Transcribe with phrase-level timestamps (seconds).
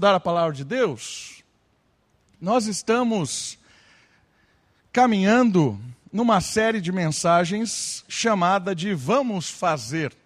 [0.00, 1.42] dar a palavra de Deus,
[2.40, 3.58] nós estamos
[4.92, 5.76] caminhando
[6.12, 10.16] numa série de mensagens chamada de Vamos Fazer.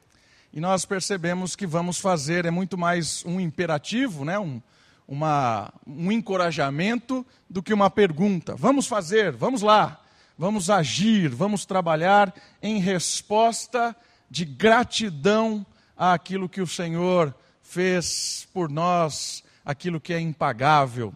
[0.53, 4.39] E nós percebemos que vamos fazer é muito mais um imperativo, né?
[4.39, 4.61] um,
[5.09, 8.55] uma, um encorajamento, do que uma pergunta.
[8.55, 10.03] Vamos fazer, vamos lá,
[10.37, 13.97] vamos agir, vamos trabalhar em resposta
[14.29, 15.65] de gratidão
[15.97, 21.15] àquilo que o Senhor fez por nós aquilo que é impagável.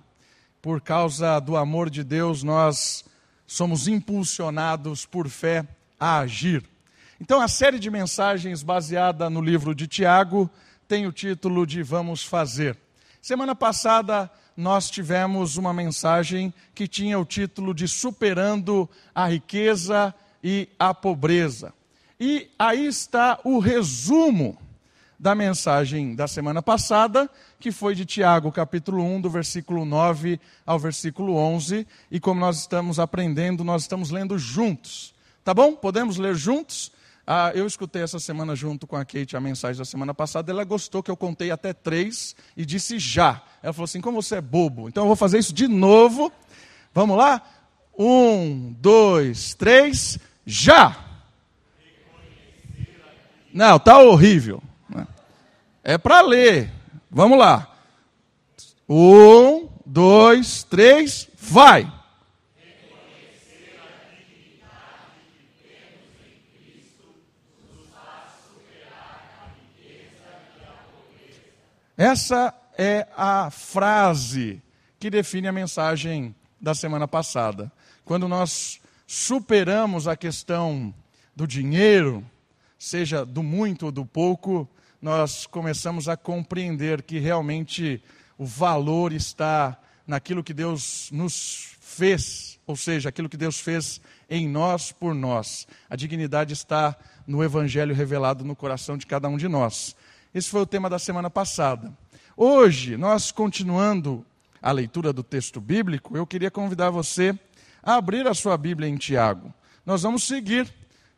[0.60, 3.04] Por causa do amor de Deus, nós
[3.46, 5.66] somos impulsionados por fé
[5.98, 6.64] a agir.
[7.20, 10.50] Então, a série de mensagens baseada no livro de Tiago
[10.86, 12.76] tem o título de Vamos Fazer.
[13.22, 20.68] Semana passada, nós tivemos uma mensagem que tinha o título de Superando a Riqueza e
[20.78, 21.72] a Pobreza.
[22.18, 24.58] E aí está o resumo
[25.18, 30.78] da mensagem da semana passada, que foi de Tiago, capítulo 1, do versículo 9 ao
[30.78, 31.86] versículo 11.
[32.10, 35.14] E como nós estamos aprendendo, nós estamos lendo juntos.
[35.42, 35.74] Tá bom?
[35.74, 36.92] Podemos ler juntos?
[37.26, 40.52] Ah, eu escutei essa semana junto com a Kate a mensagem da semana passada.
[40.52, 43.42] Ela gostou que eu contei até três e disse já.
[43.62, 44.88] Ela falou assim: como você é bobo.
[44.88, 46.30] Então eu vou fazer isso de novo.
[46.94, 47.42] Vamos lá?
[47.98, 51.04] Um, dois, três, já!
[53.52, 54.62] Não, tá horrível.
[55.88, 56.68] É para ler.
[57.08, 57.72] Vamos lá.
[58.88, 61.88] Um, dois, três, vai.
[71.96, 74.60] Essa é a frase
[74.98, 77.70] que define a mensagem da semana passada.
[78.04, 80.92] Quando nós superamos a questão
[81.36, 82.28] do dinheiro,
[82.76, 84.68] seja do muito ou do pouco,
[85.06, 88.02] nós começamos a compreender que realmente
[88.36, 94.48] o valor está naquilo que Deus nos fez, ou seja, aquilo que Deus fez em
[94.48, 95.64] nós por nós.
[95.88, 99.94] A dignidade está no Evangelho revelado no coração de cada um de nós.
[100.34, 101.96] Esse foi o tema da semana passada.
[102.36, 104.26] Hoje, nós continuando
[104.60, 107.32] a leitura do texto bíblico, eu queria convidar você
[107.80, 109.54] a abrir a sua Bíblia em Tiago.
[109.86, 110.68] Nós vamos seguir.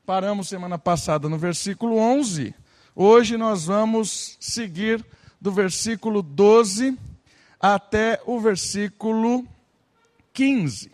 [0.05, 2.55] Paramos semana passada no versículo 11
[3.00, 5.06] Hoje nós vamos seguir
[5.41, 6.98] do versículo 12
[7.60, 9.47] até o versículo
[10.32, 10.91] 15.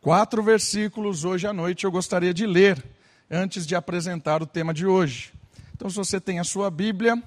[0.00, 2.84] Quatro versículos hoje à noite eu gostaria de ler
[3.30, 5.32] antes de apresentar o tema de hoje.
[5.76, 7.22] Então, se você tem a sua Bíblia,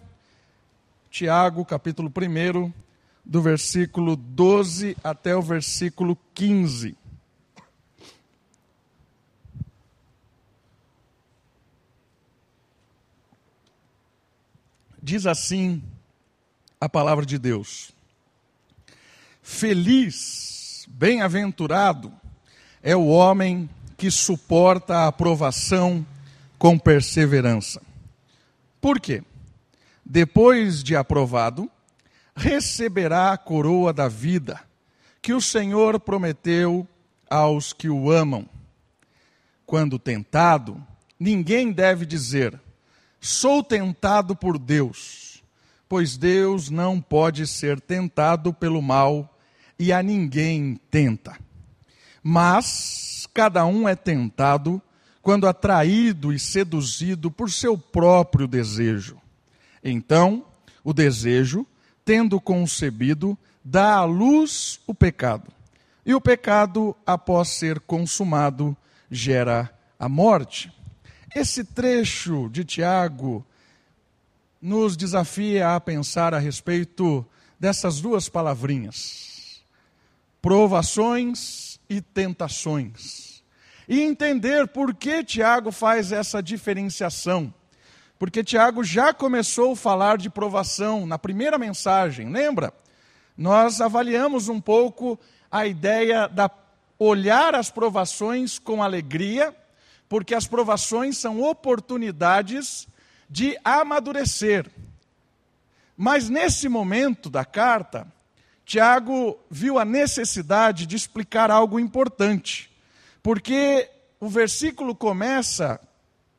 [1.09, 2.69] Tiago, capítulo 1,
[3.23, 6.97] do versículo 12 até o versículo 15.
[15.05, 15.83] Diz assim
[16.79, 17.91] a palavra de Deus:
[19.41, 22.09] Feliz, bem-aventurado
[22.81, 26.07] é o homem que suporta a aprovação
[26.57, 27.81] com perseverança.
[28.79, 29.21] Por quê?
[30.05, 31.69] Depois de aprovado,
[32.33, 34.57] receberá a coroa da vida
[35.21, 36.87] que o Senhor prometeu
[37.29, 38.47] aos que o amam.
[39.65, 40.81] Quando tentado,
[41.19, 42.57] ninguém deve dizer:
[43.25, 45.41] Sou tentado por Deus,
[45.87, 49.39] pois Deus não pode ser tentado pelo mal
[49.79, 51.39] e a ninguém tenta.
[52.21, 54.81] Mas cada um é tentado
[55.21, 59.21] quando atraído e seduzido por seu próprio desejo.
[59.81, 60.45] Então,
[60.83, 61.65] o desejo,
[62.03, 65.49] tendo concebido, dá à luz o pecado.
[66.05, 68.75] E o pecado, após ser consumado,
[69.09, 70.82] gera a morte.
[71.35, 73.43] Esse trecho de Tiago
[74.61, 77.25] nos desafia a pensar a respeito
[77.59, 79.63] dessas duas palavrinhas:
[80.39, 83.41] provações e tentações.
[83.89, 87.51] E entender por que Tiago faz essa diferenciação.
[88.19, 92.71] Porque Tiago já começou a falar de provação na primeira mensagem, lembra?
[93.35, 95.19] Nós avaliamos um pouco
[95.51, 96.49] a ideia da
[96.99, 99.53] olhar as provações com alegria
[100.13, 102.87] porque as provações são oportunidades
[103.27, 104.69] de amadurecer.
[105.97, 108.05] Mas nesse momento da carta,
[108.63, 112.71] Tiago viu a necessidade de explicar algo importante,
[113.23, 113.89] porque
[114.19, 115.79] o versículo começa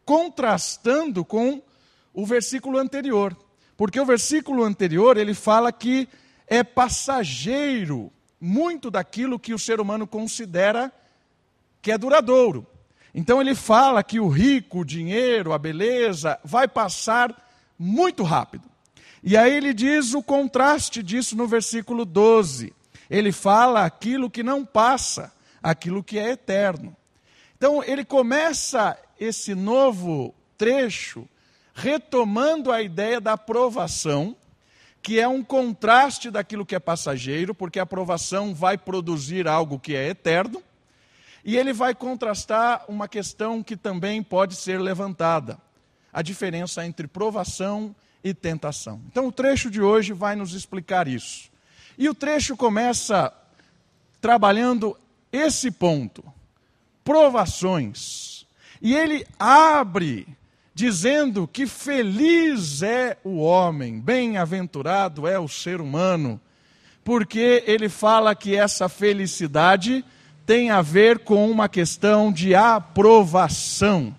[0.04, 1.60] contrastando com
[2.12, 3.36] o versículo anterior.
[3.76, 6.08] Porque o versículo anterior ele fala que
[6.46, 10.92] é passageiro muito daquilo que o ser humano considera
[11.82, 12.64] que é duradouro.
[13.14, 17.34] Então ele fala que o rico, o dinheiro, a beleza vai passar
[17.78, 18.68] muito rápido.
[19.22, 22.72] E aí ele diz o contraste disso no versículo 12.
[23.08, 25.32] Ele fala aquilo que não passa,
[25.62, 26.94] aquilo que é eterno.
[27.56, 31.28] Então ele começa esse novo trecho
[31.74, 34.36] retomando a ideia da aprovação,
[35.02, 39.94] que é um contraste daquilo que é passageiro, porque a aprovação vai produzir algo que
[39.94, 40.62] é eterno,
[41.44, 45.58] e ele vai contrastar uma questão que também pode ser levantada:
[46.12, 49.02] a diferença entre provação e tentação.
[49.10, 51.50] Então, o trecho de hoje vai nos explicar isso.
[51.98, 53.32] E o trecho começa
[54.20, 54.96] trabalhando
[55.30, 56.24] esse ponto:
[57.04, 58.46] provações.
[58.80, 60.26] E ele abre
[60.74, 66.40] dizendo que feliz é o homem, bem-aventurado é o ser humano,
[67.04, 70.04] porque ele fala que essa felicidade
[70.46, 74.14] tem a ver com uma questão de aprovação.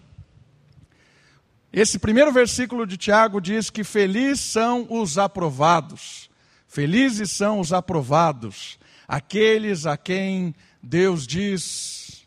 [1.71, 6.29] Esse primeiro versículo de Tiago diz que felizes são os aprovados.
[6.67, 8.77] Felizes são os aprovados,
[9.07, 12.25] aqueles a quem Deus diz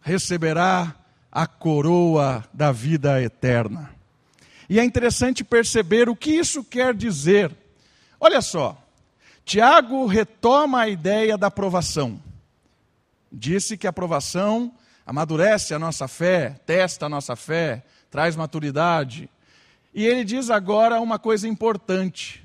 [0.00, 0.94] receberá
[1.30, 3.90] a coroa da vida eterna.
[4.68, 7.54] E é interessante perceber o que isso quer dizer.
[8.18, 8.76] Olha só,
[9.44, 12.20] Tiago retoma a ideia da aprovação.
[13.30, 14.72] Disse que a aprovação
[15.06, 19.28] amadurece a nossa fé, testa a nossa fé, traz maturidade.
[19.94, 22.44] E ele diz agora uma coisa importante: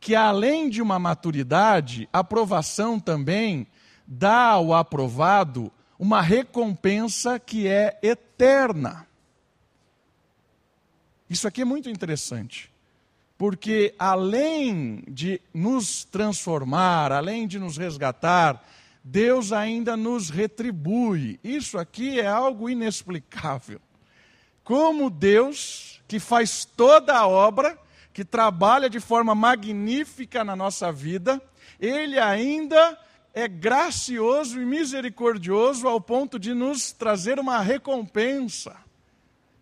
[0.00, 3.66] que além de uma maturidade, a aprovação também
[4.06, 9.06] dá ao aprovado uma recompensa que é eterna.
[11.28, 12.70] Isso aqui é muito interessante,
[13.38, 18.62] porque além de nos transformar, além de nos resgatar,
[19.04, 21.38] Deus ainda nos retribui.
[21.44, 23.78] Isso aqui é algo inexplicável.
[24.64, 27.78] Como Deus, que faz toda a obra,
[28.14, 31.42] que trabalha de forma magnífica na nossa vida,
[31.78, 32.98] Ele ainda
[33.34, 38.74] é gracioso e misericordioso ao ponto de nos trazer uma recompensa.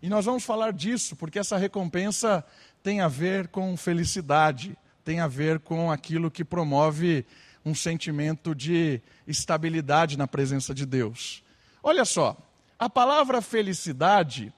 [0.01, 2.45] E nós vamos falar disso, porque essa recompensa
[2.81, 7.25] tem a ver com felicidade, tem a ver com aquilo que promove
[7.65, 11.43] um sentimento de estabilidade na presença de Deus.
[11.81, 12.37] Olha só,
[12.77, 14.53] a palavra felicidade,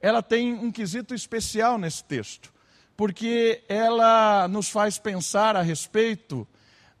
[0.00, 2.52] ela tem um quesito especial nesse texto,
[2.96, 6.46] porque ela nos faz pensar a respeito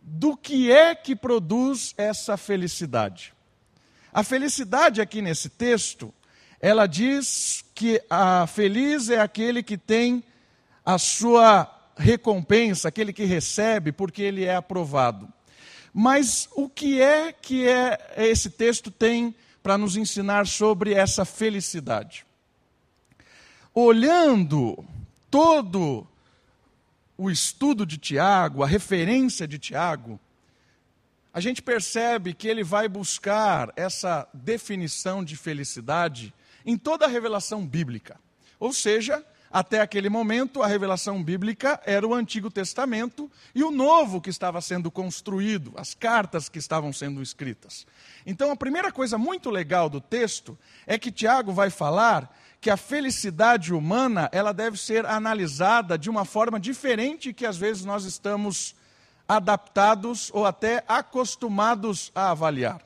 [0.00, 3.34] do que é que produz essa felicidade.
[4.12, 6.12] A felicidade aqui nesse texto,
[6.60, 10.22] ela diz que a feliz é aquele que tem
[10.84, 15.32] a sua recompensa, aquele que recebe porque ele é aprovado.
[15.98, 22.26] Mas o que é que é, esse texto tem para nos ensinar sobre essa felicidade?
[23.72, 24.84] Olhando
[25.30, 26.06] todo
[27.16, 30.20] o estudo de Tiago, a referência de Tiago,
[31.32, 36.30] a gente percebe que ele vai buscar essa definição de felicidade
[36.66, 38.20] em toda a revelação bíblica.
[38.60, 39.24] Ou seja,
[39.56, 44.60] até aquele momento, a revelação bíblica era o Antigo Testamento e o Novo que estava
[44.60, 47.86] sendo construído, as cartas que estavam sendo escritas.
[48.26, 52.76] Então, a primeira coisa muito legal do texto é que Tiago vai falar que a
[52.76, 58.76] felicidade humana ela deve ser analisada de uma forma diferente que às vezes nós estamos
[59.26, 62.82] adaptados ou até acostumados a avaliar.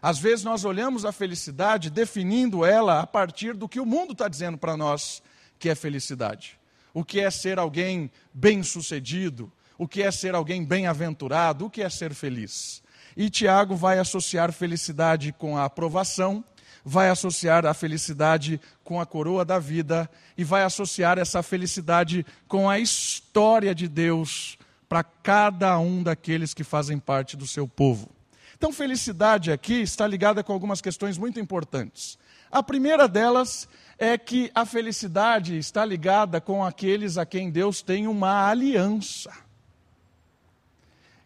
[0.00, 4.28] Às vezes nós olhamos a felicidade definindo ela a partir do que o mundo está
[4.28, 5.20] dizendo para nós
[5.58, 6.58] que é felicidade.
[6.92, 11.88] O que é ser alguém bem-sucedido, o que é ser alguém bem-aventurado, o que é
[11.88, 12.82] ser feliz.
[13.16, 16.44] E Tiago vai associar felicidade com a aprovação
[16.88, 22.68] vai associar a felicidade com a coroa da vida e vai associar essa felicidade com
[22.68, 24.56] a história de Deus
[24.88, 28.08] para cada um daqueles que fazem parte do seu povo.
[28.56, 32.18] Então, felicidade aqui está ligada com algumas questões muito importantes.
[32.50, 38.06] A primeira delas é que a felicidade está ligada com aqueles a quem Deus tem
[38.06, 39.32] uma aliança.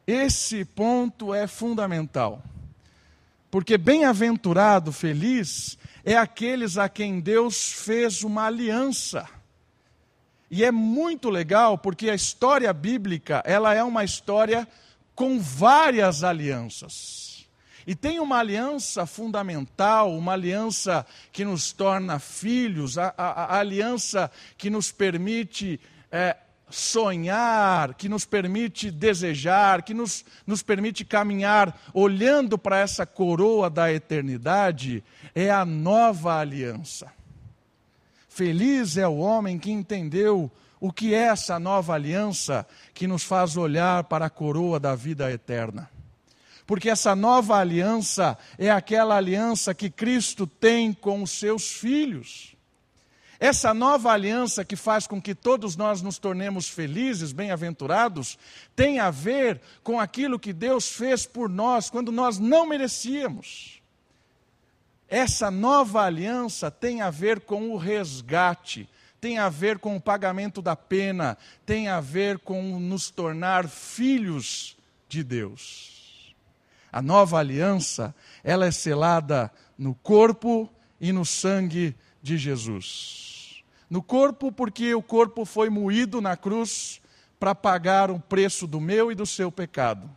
[0.07, 2.43] Esse ponto é fundamental.
[3.51, 9.29] Porque bem-aventurado, feliz, é aqueles a quem Deus fez uma aliança.
[10.51, 14.67] E é muito legal porque a história bíblica, ela é uma história
[15.15, 17.22] com várias alianças.
[17.87, 24.31] E tem uma aliança fundamental, uma aliança que nos torna filhos, a, a, a aliança
[24.57, 26.37] que nos permite é,
[26.73, 33.93] sonhar, que nos permite desejar, que nos, nos permite caminhar olhando para essa coroa da
[33.93, 37.13] eternidade, é a nova aliança.
[38.29, 43.57] Feliz é o homem que entendeu o que é essa nova aliança que nos faz
[43.57, 45.89] olhar para a coroa da vida eterna.
[46.73, 52.57] Porque essa nova aliança é aquela aliança que Cristo tem com os seus filhos.
[53.39, 58.39] Essa nova aliança que faz com que todos nós nos tornemos felizes, bem-aventurados,
[58.75, 63.83] tem a ver com aquilo que Deus fez por nós quando nós não merecíamos.
[65.11, 68.89] Essa nova aliança tem a ver com o resgate,
[69.21, 71.37] tem a ver com o pagamento da pena,
[71.67, 74.75] tem a ver com nos tornar filhos
[75.07, 76.02] de Deus.
[76.93, 80.71] A nova aliança, ela é selada no corpo
[81.01, 83.63] e no sangue de Jesus.
[83.89, 87.01] No corpo, porque o corpo foi moído na cruz
[87.41, 90.09] para pagar o preço do meu e do seu pecado.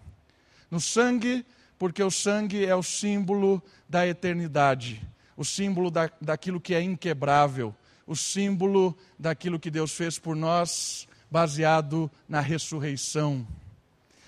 [0.70, 1.46] No sangue,
[1.79, 5.01] porque o sangue é o símbolo da eternidade,
[5.36, 7.74] o símbolo da, daquilo que é inquebrável,
[8.05, 13.46] o símbolo daquilo que Deus fez por nós, baseado na ressurreição.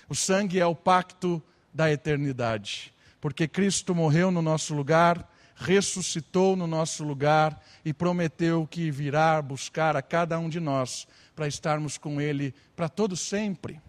[0.08, 6.66] O sangue é o pacto da eternidade, porque Cristo morreu no nosso lugar ressuscitou no
[6.66, 12.20] nosso lugar e prometeu que virá buscar a cada um de nós para estarmos com
[12.20, 13.80] Ele para todo sempre.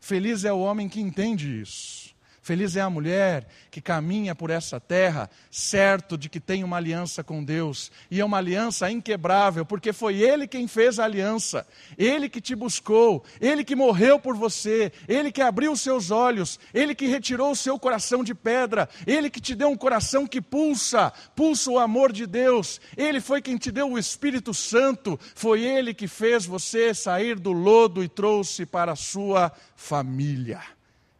[0.00, 2.01] Feliz é o homem que entende isso.
[2.42, 7.22] Feliz é a mulher que caminha por essa terra, certo de que tem uma aliança
[7.22, 11.64] com Deus, e é uma aliança inquebrável, porque foi Ele quem fez a aliança,
[11.96, 16.58] Ele que te buscou, Ele que morreu por você, Ele que abriu os seus olhos,
[16.74, 20.40] Ele que retirou o seu coração de pedra, Ele que te deu um coração que
[20.40, 25.62] pulsa, pulsa o amor de Deus, Ele foi quem te deu o Espírito Santo, foi
[25.62, 30.60] Ele que fez você sair do lodo e trouxe para a sua família.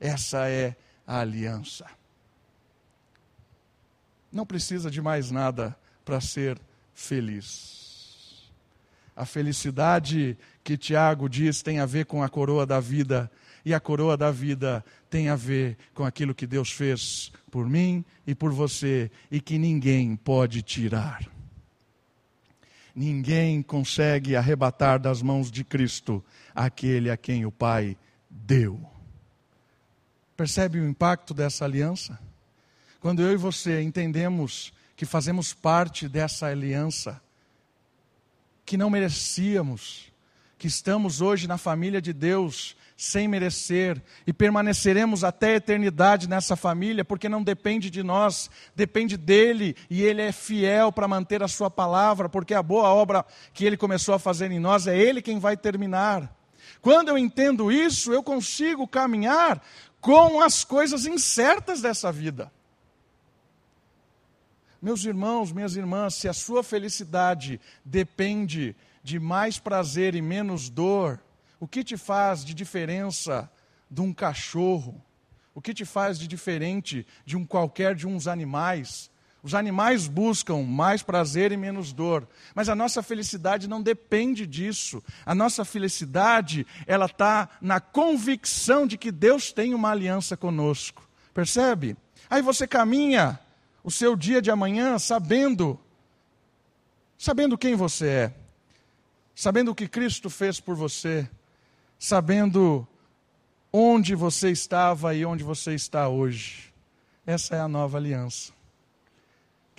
[0.01, 1.87] Essa é a aliança.
[4.31, 6.59] Não precisa de mais nada para ser
[6.95, 8.51] feliz.
[9.15, 13.31] A felicidade que Tiago diz tem a ver com a coroa da vida,
[13.65, 18.05] e a coroa da vida tem a ver com aquilo que Deus fez por mim
[18.27, 21.31] e por você, e que ninguém pode tirar.
[22.95, 27.97] Ninguém consegue arrebatar das mãos de Cristo aquele a quem o Pai
[28.29, 28.92] deu.
[30.43, 32.19] Percebe o impacto dessa aliança?
[32.99, 37.23] Quando eu e você entendemos que fazemos parte dessa aliança,
[38.67, 40.13] que não merecíamos,
[40.59, 46.57] que estamos hoje na família de Deus sem merecer e permaneceremos até a eternidade nessa
[46.57, 51.47] família, porque não depende de nós, depende dele e ele é fiel para manter a
[51.47, 55.23] sua palavra, porque a boa obra que ele começou a fazer em nós é ele
[55.23, 56.37] quem vai terminar.
[56.81, 59.63] Quando eu entendo isso, eu consigo caminhar
[60.03, 62.53] com as coisas incertas dessa vida.
[64.83, 71.23] Meus irmãos, minhas irmãs, se a sua felicidade depende de mais prazer e menos dor,
[71.61, 73.49] o que te faz de diferença
[73.89, 75.01] de um cachorro?
[75.55, 79.09] O que te faz de diferente de um qualquer de uns animais?
[79.43, 85.03] Os animais buscam mais prazer e menos dor, mas a nossa felicidade não depende disso.
[85.27, 91.03] A nossa felicidade, ela está na convicção de que Deus tem uma aliança conosco.
[91.35, 91.97] Percebe?
[92.31, 93.41] Aí você caminha
[93.83, 95.79] o seu dia de amanhã sabendo,
[97.19, 98.35] sabendo quem você é,
[99.35, 101.29] sabendo o que Cristo fez por você,
[101.99, 102.87] sabendo
[103.73, 106.73] onde você estava e onde você está hoje.
[107.27, 108.53] Essa é a nova aliança.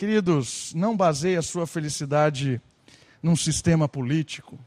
[0.03, 2.61] Queridos, não baseie a sua felicidade
[3.21, 4.59] num sistema político.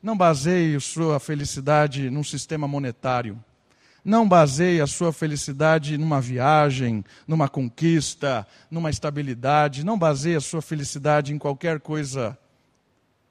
[0.00, 3.36] Não baseie a sua felicidade num sistema monetário.
[4.04, 9.84] Não baseie a sua felicidade numa viagem, numa conquista, numa estabilidade.
[9.84, 12.38] Não baseie a sua felicidade em qualquer coisa.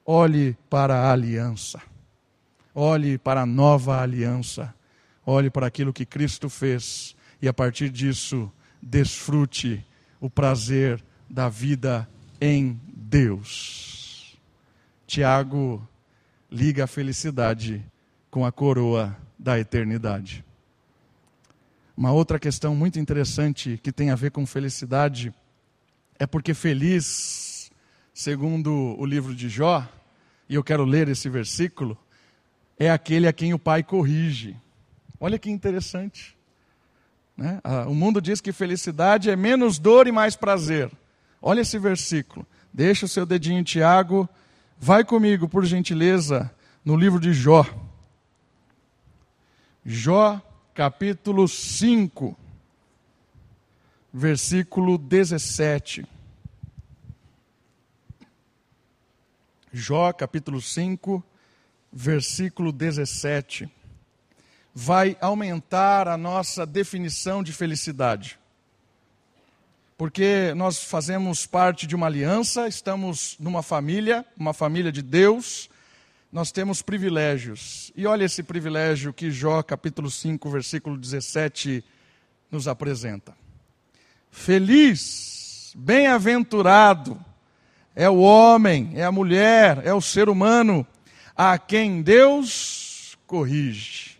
[0.04, 1.80] Olhe para a aliança.
[2.74, 4.74] Olhe para a nova aliança.
[5.24, 7.16] Olhe para aquilo que Cristo fez.
[7.40, 9.82] E a partir disso, desfrute
[10.22, 12.08] o prazer da vida
[12.40, 14.38] em Deus.
[15.04, 15.86] Tiago
[16.48, 17.84] liga a felicidade
[18.30, 20.44] com a coroa da eternidade.
[21.96, 25.34] Uma outra questão muito interessante que tem a ver com felicidade
[26.20, 27.72] é porque feliz,
[28.14, 29.84] segundo o livro de Jó,
[30.48, 31.98] e eu quero ler esse versículo,
[32.78, 34.56] é aquele a quem o pai corrige.
[35.18, 36.38] Olha que interessante.
[37.36, 37.60] Né?
[37.86, 40.90] O mundo diz que felicidade é menos dor e mais prazer.
[41.40, 42.46] Olha esse versículo.
[42.72, 44.28] Deixa o seu dedinho Tiago.
[44.78, 46.50] Vai comigo, por gentileza,
[46.84, 47.64] no livro de Jó.
[49.84, 50.40] Jó,
[50.74, 52.36] capítulo 5,
[54.12, 56.06] versículo 17.
[59.72, 61.24] Jó, capítulo 5,
[61.92, 63.70] versículo 17,
[64.74, 68.38] vai aumentar a nossa definição de felicidade.
[69.96, 75.70] Porque nós fazemos parte de uma aliança, estamos numa família, uma família de Deus,
[76.32, 77.92] nós temos privilégios.
[77.94, 81.84] E olha esse privilégio que Jó, capítulo 5, versículo 17,
[82.50, 83.34] nos apresenta.
[84.30, 87.22] Feliz, bem-aventurado
[87.94, 90.86] é o homem, é a mulher, é o ser humano
[91.36, 94.11] a quem Deus corrige.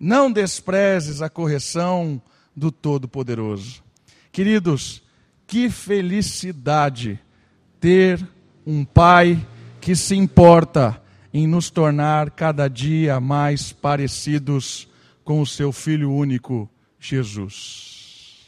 [0.00, 2.20] Não desprezes a correção
[2.56, 3.84] do Todo-Poderoso.
[4.32, 5.02] Queridos,
[5.46, 7.20] que felicidade
[7.78, 8.26] ter
[8.66, 9.46] um pai
[9.78, 11.02] que se importa
[11.34, 14.88] em nos tornar cada dia mais parecidos
[15.22, 18.46] com o seu Filho único, Jesus.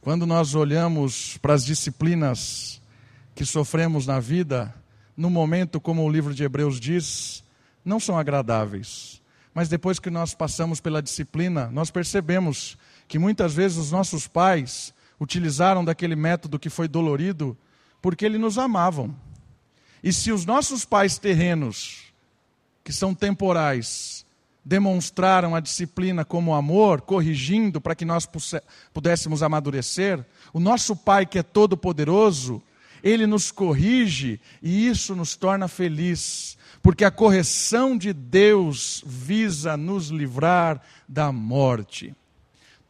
[0.00, 2.80] Quando nós olhamos para as disciplinas
[3.34, 4.74] que sofremos na vida,
[5.16, 7.41] no momento, como o livro de Hebreus diz,
[7.84, 9.20] não são agradáveis.
[9.54, 14.94] Mas depois que nós passamos pela disciplina, nós percebemos que muitas vezes os nossos pais
[15.20, 17.56] utilizaram daquele método que foi dolorido
[18.00, 19.14] porque eles nos amavam.
[20.02, 22.12] E se os nossos pais terrenos,
[22.82, 24.26] que são temporais,
[24.64, 28.28] demonstraram a disciplina como amor, corrigindo para que nós
[28.92, 32.62] pudéssemos amadurecer, o nosso Pai, que é todo-poderoso,
[33.02, 40.08] ele nos corrige e isso nos torna feliz, porque a correção de Deus visa nos
[40.08, 42.14] livrar da morte.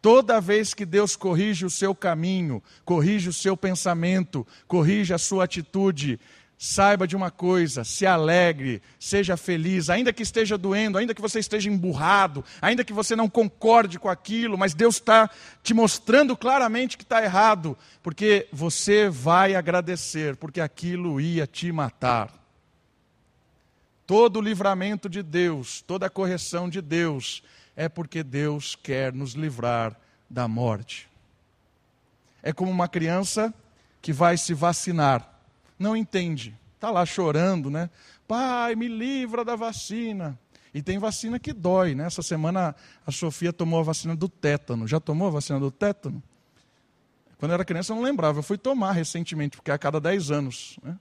[0.00, 5.44] Toda vez que Deus corrige o seu caminho, corrige o seu pensamento, corrige a sua
[5.44, 6.18] atitude,
[6.58, 11.38] saiba de uma coisa, se alegre, seja feliz, ainda que esteja doendo, ainda que você
[11.38, 15.30] esteja emburrado, ainda que você não concorde com aquilo, mas Deus está
[15.62, 22.41] te mostrando claramente que está errado, porque você vai agradecer, porque aquilo ia te matar.
[24.12, 27.42] Todo o livramento de Deus, toda a correção de Deus,
[27.74, 31.08] é porque Deus quer nos livrar da morte.
[32.42, 33.54] É como uma criança
[34.02, 35.26] que vai se vacinar,
[35.78, 37.88] não entende, está lá chorando, né?
[38.28, 40.38] Pai, me livra da vacina.
[40.74, 42.04] E tem vacina que dói, né?
[42.04, 44.86] Essa semana a Sofia tomou a vacina do tétano.
[44.86, 46.22] Já tomou a vacina do tétano?
[47.38, 48.40] Quando eu era criança eu não lembrava.
[48.40, 50.78] Eu fui tomar recentemente, porque é a cada 10 anos.
[50.82, 50.98] Né?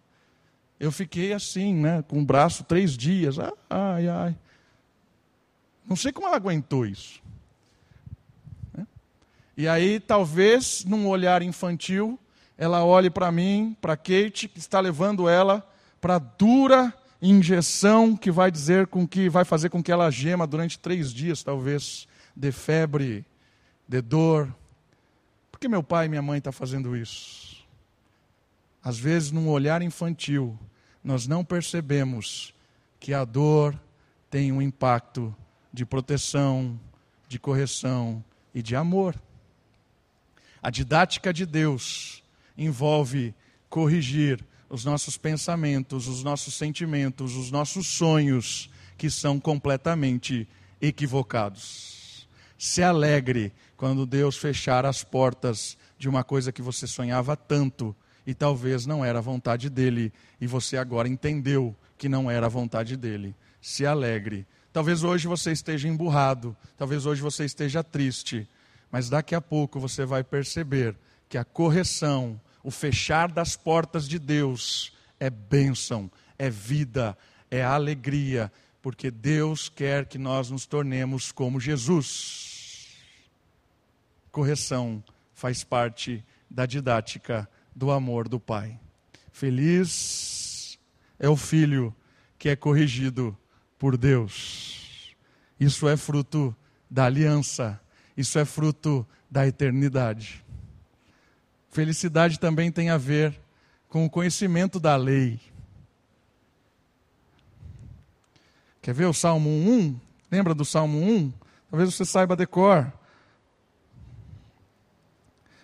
[0.81, 2.03] Eu fiquei assim, né?
[2.07, 3.37] Com o braço três dias.
[3.69, 4.35] Ai, ai.
[5.85, 7.21] Não sei como ela aguentou isso.
[8.73, 8.87] Né?
[9.55, 12.17] E aí, talvez, num olhar infantil,
[12.57, 15.63] ela olhe para mim, para Kate, que está levando ela
[16.01, 16.91] para dura
[17.21, 21.43] injeção que vai dizer com que vai fazer com que ela gema durante três dias,
[21.43, 23.23] talvez, de febre,
[23.87, 24.51] de dor.
[25.51, 27.63] Por que meu pai e minha mãe estão tá fazendo isso?
[28.83, 30.57] Às vezes, num olhar infantil,
[31.03, 32.53] nós não percebemos
[32.99, 33.79] que a dor
[34.29, 35.35] tem um impacto
[35.73, 36.79] de proteção,
[37.27, 39.15] de correção e de amor.
[40.61, 42.23] A didática de Deus
[42.57, 43.33] envolve
[43.69, 50.47] corrigir os nossos pensamentos, os nossos sentimentos, os nossos sonhos que são completamente
[50.79, 52.27] equivocados.
[52.57, 58.33] Se alegre quando Deus fechar as portas de uma coisa que você sonhava tanto e
[58.33, 60.11] talvez não era a vontade dele.
[60.39, 63.35] E você agora entendeu que não era a vontade dele.
[63.61, 64.45] Se alegre.
[64.73, 68.47] Talvez hoje você esteja emburrado, talvez hoje você esteja triste,
[68.89, 70.95] mas daqui a pouco você vai perceber
[71.27, 77.17] que a correção, o fechar das portas de Deus é bênção, é vida,
[77.49, 82.87] é alegria, porque Deus quer que nós nos tornemos como Jesus.
[84.31, 85.03] Correção
[85.35, 88.79] faz parte da didática do amor do Pai.
[89.31, 90.79] Feliz
[91.19, 91.95] é o filho
[92.37, 93.37] que é corrigido
[93.77, 95.15] por Deus.
[95.59, 96.55] Isso é fruto
[96.89, 97.79] da aliança,
[98.17, 100.43] isso é fruto da eternidade.
[101.69, 103.39] Felicidade também tem a ver
[103.87, 105.39] com o conhecimento da lei.
[108.81, 109.99] Quer ver o Salmo 1?
[110.31, 111.31] Lembra do Salmo 1?
[111.69, 112.91] Talvez você saiba decor.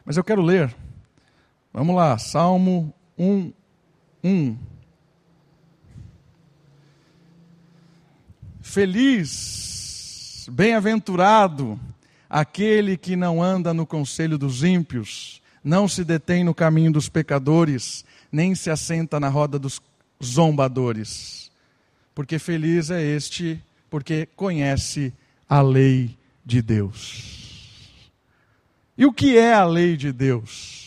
[0.05, 0.73] Mas eu quero ler.
[1.73, 3.51] Vamos lá, Salmo 1,
[4.23, 4.57] 1.
[8.61, 11.79] Feliz, bem-aventurado
[12.29, 18.03] aquele que não anda no conselho dos ímpios, não se detém no caminho dos pecadores,
[18.31, 19.81] nem se assenta na roda dos
[20.23, 21.51] zombadores.
[22.13, 25.13] Porque feliz é este, porque conhece
[25.47, 27.91] a lei de Deus.
[28.97, 30.86] E o que é a lei de Deus?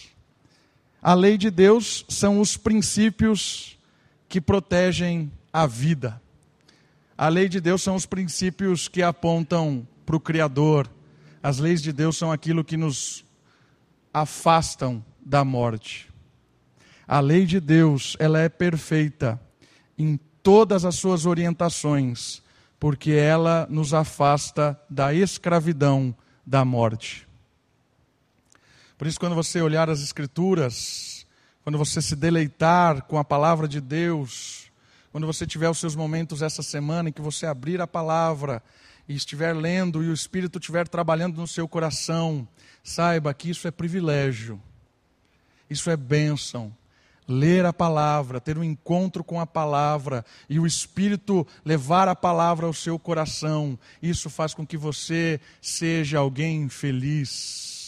[1.02, 3.78] A lei de Deus são os princípios
[4.28, 6.20] que protegem a vida.
[7.16, 10.90] A lei de Deus são os princípios que apontam para o Criador.
[11.42, 13.24] As leis de Deus são aquilo que nos
[14.12, 16.10] afastam da morte.
[17.08, 19.40] A lei de Deus, ela é perfeita
[19.98, 22.42] em todas as suas orientações,
[22.78, 26.14] porque ela nos afasta da escravidão
[26.46, 27.29] da morte.
[29.00, 31.26] Por isso, quando você olhar as Escrituras,
[31.64, 34.70] quando você se deleitar com a palavra de Deus,
[35.10, 38.62] quando você tiver os seus momentos essa semana em que você abrir a palavra
[39.08, 42.46] e estiver lendo e o Espírito estiver trabalhando no seu coração,
[42.84, 44.60] saiba que isso é privilégio,
[45.70, 46.70] isso é bênção.
[47.26, 52.66] Ler a palavra, ter um encontro com a palavra e o Espírito levar a palavra
[52.66, 57.79] ao seu coração, isso faz com que você seja alguém feliz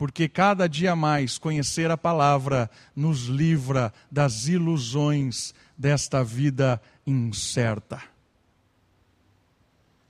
[0.00, 8.02] porque cada dia mais conhecer a palavra nos livra das ilusões desta vida incerta.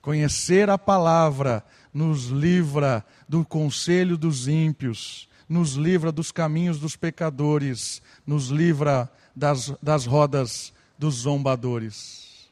[0.01, 1.61] Conhecer a palavra
[1.93, 9.73] nos livra do conselho dos ímpios, nos livra dos caminhos dos pecadores, nos livra das,
[9.83, 12.49] das rodas dos zombadores.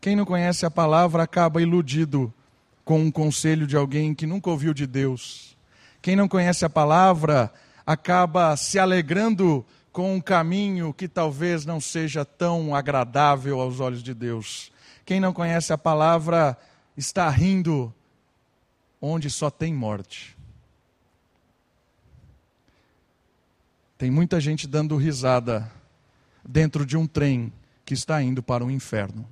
[0.00, 2.34] Quem não conhece a palavra acaba iludido
[2.84, 5.56] com um conselho de alguém que nunca ouviu de Deus
[6.00, 7.52] quem não conhece a palavra
[7.86, 14.14] acaba se alegrando com um caminho que talvez não seja tão agradável aos olhos de
[14.14, 14.70] Deus.
[15.04, 16.56] Quem não conhece a palavra
[16.96, 17.92] está rindo
[19.00, 20.36] onde só tem morte.
[23.96, 25.70] Tem muita gente dando risada
[26.44, 27.52] dentro de um trem
[27.84, 29.26] que está indo para o inferno.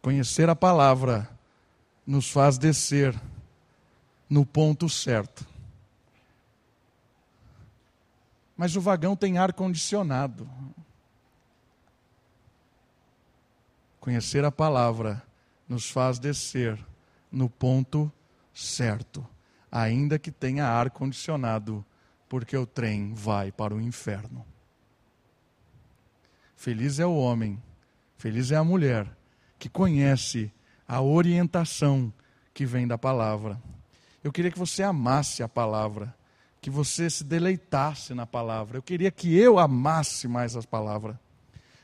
[0.00, 1.28] Conhecer a palavra
[2.06, 3.14] nos faz descer
[4.32, 5.46] no ponto certo.
[8.56, 10.48] Mas o vagão tem ar condicionado.
[14.00, 15.22] Conhecer a palavra
[15.68, 16.82] nos faz descer
[17.30, 18.10] no ponto
[18.54, 19.22] certo,
[19.70, 21.84] ainda que tenha ar condicionado,
[22.26, 24.46] porque o trem vai para o inferno.
[26.56, 27.62] Feliz é o homem,
[28.16, 29.14] feliz é a mulher
[29.58, 30.50] que conhece
[30.88, 32.10] a orientação
[32.54, 33.60] que vem da palavra.
[34.22, 36.14] Eu queria que você amasse a palavra,
[36.60, 38.78] que você se deleitasse na palavra.
[38.78, 41.16] Eu queria que eu amasse mais as palavras.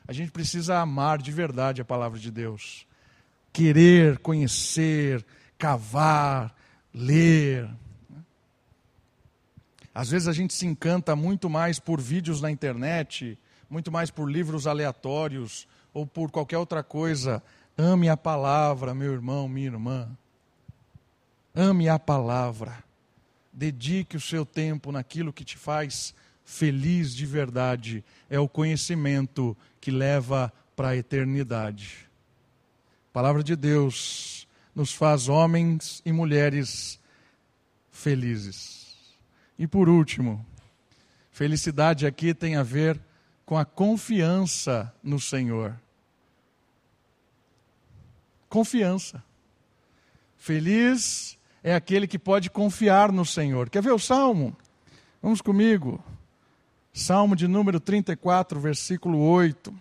[0.06, 2.86] A gente precisa amar de verdade a palavra de Deus.
[3.52, 5.26] Querer, conhecer,
[5.58, 6.54] cavar,
[6.94, 7.68] ler.
[9.92, 13.36] Às vezes a gente se encanta muito mais por vídeos na internet,
[13.68, 17.42] muito mais por livros aleatórios ou por qualquer outra coisa.
[17.76, 20.08] Ame a palavra, meu irmão, minha irmã.
[21.60, 22.84] Ame a palavra.
[23.52, 28.04] Dedique o seu tempo naquilo que te faz feliz de verdade.
[28.30, 32.08] É o conhecimento que leva para a eternidade.
[33.10, 37.00] A palavra de Deus nos faz homens e mulheres
[37.90, 38.94] felizes.
[39.58, 40.46] E por último,
[41.32, 43.00] felicidade aqui tem a ver
[43.44, 45.76] com a confiança no Senhor.
[48.48, 49.24] Confiança.
[50.36, 53.68] Feliz é aquele que pode confiar no Senhor.
[53.68, 54.56] Quer ver o salmo?
[55.22, 56.02] Vamos comigo.
[56.92, 59.74] Salmo de número 34, versículo 8.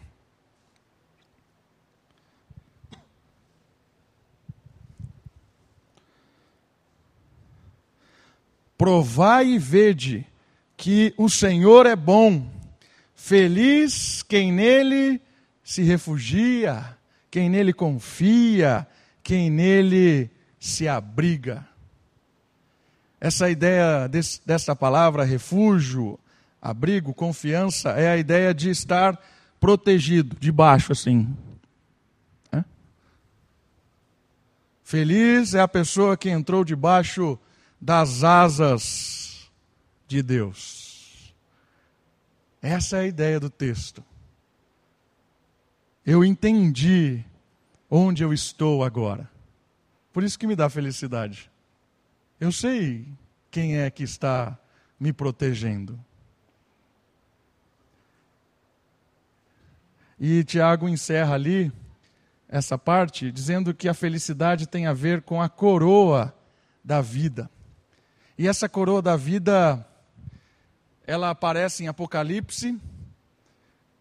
[8.77, 10.25] Provai e vede
[10.75, 12.47] que o Senhor é bom,
[13.15, 15.19] feliz quem nele
[15.63, 16.95] se refugia,
[17.31, 18.87] quem nele confia,
[19.23, 20.29] quem nele
[20.59, 21.67] se abriga.
[23.19, 26.19] Essa ideia desse, dessa palavra, refúgio,
[26.61, 29.19] abrigo, confiança, é a ideia de estar
[29.59, 31.35] protegido, debaixo assim.
[32.51, 32.63] É?
[34.83, 37.39] Feliz é a pessoa que entrou debaixo
[37.79, 39.49] das asas
[40.07, 41.33] de Deus.
[42.61, 44.03] Essa é a ideia do texto.
[46.05, 47.23] Eu entendi
[47.89, 49.29] onde eu estou agora.
[50.17, 51.51] Por isso que me dá felicidade.
[52.39, 53.07] Eu sei
[53.51, 54.57] quem é que está
[54.99, 56.03] me protegendo.
[60.19, 61.71] E Tiago encerra ali
[62.49, 66.35] essa parte dizendo que a felicidade tem a ver com a coroa
[66.83, 67.47] da vida.
[68.39, 69.87] E essa coroa da vida,
[71.05, 72.75] ela aparece em Apocalipse,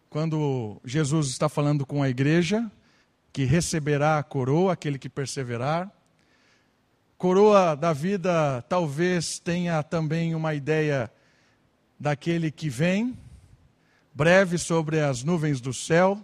[0.08, 2.72] quando Jesus está falando com a igreja,
[3.34, 5.92] que receberá a coroa, aquele que perseverar.
[7.18, 11.10] Coroa da vida talvez tenha também uma ideia
[11.98, 13.16] daquele que vem,
[14.14, 16.22] breve sobre as nuvens do céu,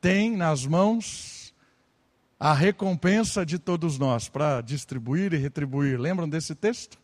[0.00, 1.54] tem nas mãos
[2.40, 5.98] a recompensa de todos nós para distribuir e retribuir.
[5.98, 6.98] Lembram desse texto?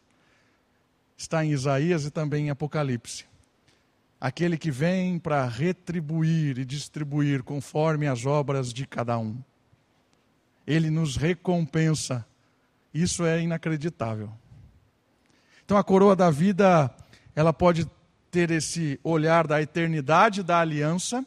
[1.17, 3.27] Está em Isaías e também em Apocalipse.
[4.21, 9.37] Aquele que vem para retribuir e distribuir conforme as obras de cada um.
[10.67, 12.25] Ele nos recompensa.
[12.93, 14.31] Isso é inacreditável.
[15.65, 16.91] Então a coroa da vida,
[17.35, 17.89] ela pode
[18.31, 21.25] ter esse olhar da eternidade da aliança.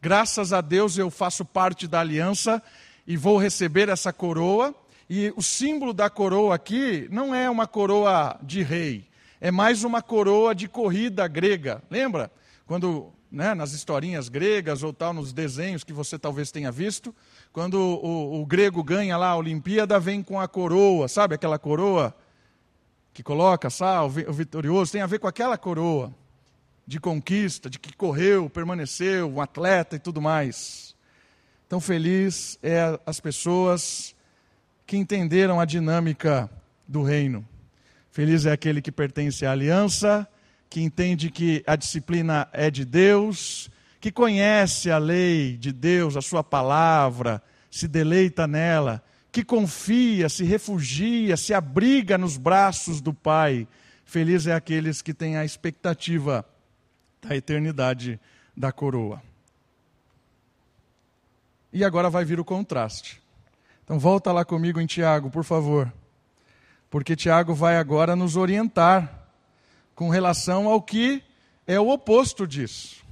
[0.00, 2.62] Graças a Deus eu faço parte da aliança
[3.06, 4.74] e vou receber essa coroa.
[5.08, 9.08] E o símbolo da coroa aqui não é uma coroa de rei,
[9.40, 11.80] é mais uma coroa de corrida grega.
[11.88, 12.30] Lembra?
[12.66, 17.14] Quando né, nas historinhas gregas ou tal, nos desenhos que você talvez tenha visto,
[17.56, 22.14] quando o, o grego ganha lá a Olimpíada, vem com a coroa, sabe aquela coroa
[23.14, 26.14] que coloca, sabe, o vitorioso, tem a ver com aquela coroa
[26.86, 30.94] de conquista, de que correu, permaneceu, um atleta e tudo mais.
[31.66, 34.14] Então, feliz é as pessoas
[34.86, 36.50] que entenderam a dinâmica
[36.86, 37.42] do reino.
[38.10, 40.28] Feliz é aquele que pertence à aliança,
[40.68, 43.70] que entende que a disciplina é de Deus,
[44.06, 50.44] que conhece a lei de Deus, a sua palavra, se deleita nela, que confia, se
[50.44, 53.66] refugia, se abriga nos braços do Pai.
[54.04, 56.46] Feliz é aqueles que têm a expectativa
[57.20, 58.20] da eternidade
[58.56, 59.20] da coroa.
[61.72, 63.20] E agora vai vir o contraste.
[63.82, 65.92] Então volta lá comigo em Tiago, por favor.
[66.88, 69.26] Porque Tiago vai agora nos orientar
[69.96, 71.24] com relação ao que
[71.66, 73.04] é o oposto disso.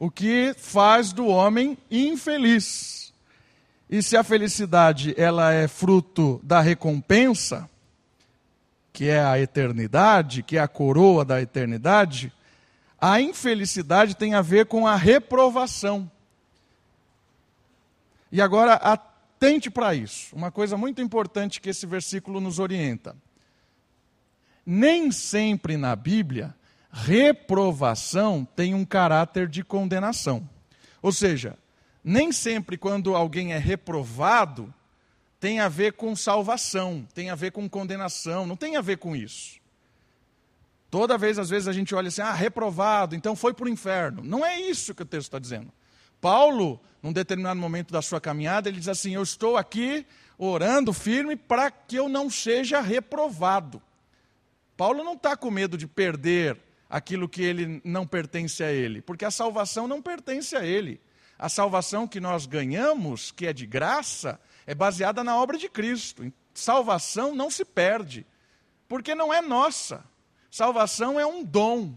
[0.00, 3.12] O que faz do homem infeliz.
[3.88, 7.68] E se a felicidade ela é fruto da recompensa,
[8.94, 12.32] que é a eternidade, que é a coroa da eternidade,
[12.98, 16.10] a infelicidade tem a ver com a reprovação.
[18.32, 23.14] E agora atente para isso, uma coisa muito importante que esse versículo nos orienta.
[24.64, 26.54] Nem sempre na Bíblia,
[26.90, 30.48] reprovação tem um caráter de condenação.
[31.00, 31.56] Ou seja,
[32.02, 34.72] nem sempre quando alguém é reprovado,
[35.38, 39.16] tem a ver com salvação, tem a ver com condenação, não tem a ver com
[39.16, 39.58] isso.
[40.90, 44.22] Toda vez, às vezes, a gente olha assim, ah, reprovado, então foi para o inferno.
[44.24, 45.72] Não é isso que o texto está dizendo.
[46.20, 50.04] Paulo, num determinado momento da sua caminhada, ele diz assim: Eu estou aqui
[50.36, 53.80] orando firme para que eu não seja reprovado.
[54.76, 56.58] Paulo não está com medo de perder
[56.90, 61.00] aquilo que ele não pertence a ele, porque a salvação não pertence a ele.
[61.38, 66.30] A salvação que nós ganhamos, que é de graça, é baseada na obra de Cristo.
[66.52, 68.26] Salvação não se perde,
[68.88, 70.04] porque não é nossa.
[70.50, 71.94] Salvação é um dom,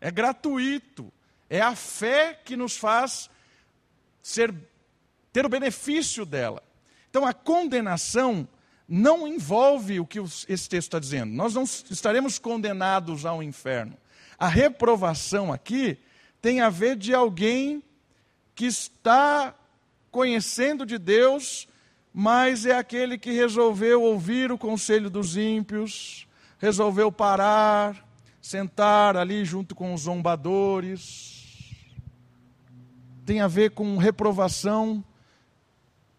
[0.00, 1.10] é gratuito,
[1.48, 3.30] é a fé que nos faz
[4.22, 4.54] ser,
[5.32, 6.62] ter o benefício dela.
[7.08, 8.46] Então a condenação
[8.94, 11.32] não envolve o que esse texto está dizendo.
[11.32, 13.96] Nós não estaremos condenados ao inferno.
[14.38, 15.96] A reprovação aqui
[16.42, 17.82] tem a ver de alguém
[18.54, 19.54] que está
[20.10, 21.66] conhecendo de Deus,
[22.12, 26.28] mas é aquele que resolveu ouvir o conselho dos ímpios,
[26.58, 28.06] resolveu parar,
[28.42, 31.70] sentar ali junto com os zombadores.
[33.24, 35.02] Tem a ver com reprovação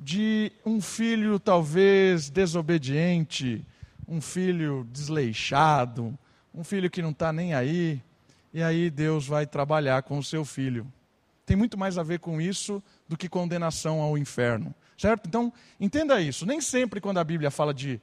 [0.04, 3.66] de um filho talvez desobediente,
[4.06, 6.18] um filho desleixado,
[6.54, 8.02] um filho que não está nem aí.
[8.54, 10.86] E aí Deus vai trabalhar com o seu filho.
[11.46, 14.76] Tem muito mais a ver com isso do que condenação ao inferno.
[14.98, 15.26] Certo?
[15.28, 16.46] Então, entenda isso.
[16.46, 18.00] Nem sempre quando a Bíblia fala de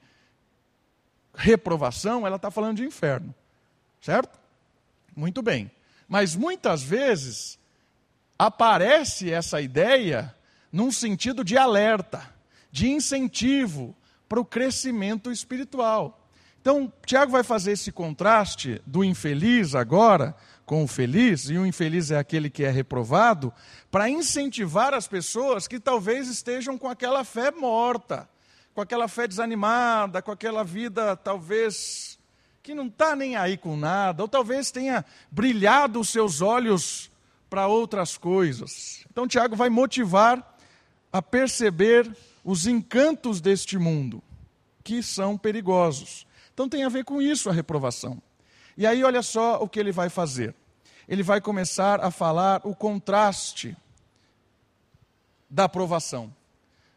[1.35, 3.35] reprovação, ela está falando de inferno.
[4.01, 4.41] Certo?
[5.15, 5.71] Muito bem.
[6.09, 7.59] Mas muitas vezes
[8.39, 10.35] aparece essa ideia
[10.73, 12.23] num sentido de alerta,
[12.71, 13.97] de incentivo
[14.29, 16.29] para o crescimento espiritual.
[16.61, 22.13] Então, Tiago vai fazer esse contraste do infeliz agora com o feliz, e o infeliz
[22.13, 23.53] é aquele que é reprovado,
[23.91, 28.29] para incentivar as pessoas que talvez estejam com aquela fé morta,
[28.73, 32.21] com aquela fé desanimada, com aquela vida talvez
[32.63, 37.11] que não está nem aí com nada, ou talvez tenha brilhado os seus olhos
[37.49, 39.05] para outras coisas.
[39.11, 40.57] Então, Tiago vai motivar
[41.13, 42.11] a perceber
[42.45, 44.23] os encantos deste mundo,
[44.83, 46.27] que são perigosos.
[46.53, 48.21] Então, tem a ver com isso a reprovação.
[48.77, 50.55] E aí, olha só o que ele vai fazer.
[51.09, 53.77] Ele vai começar a falar o contraste
[55.51, 56.33] da aprovação.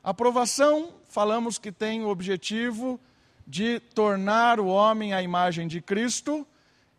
[0.03, 2.99] A aprovação falamos que tem o objetivo
[3.45, 6.47] de tornar o homem à imagem de Cristo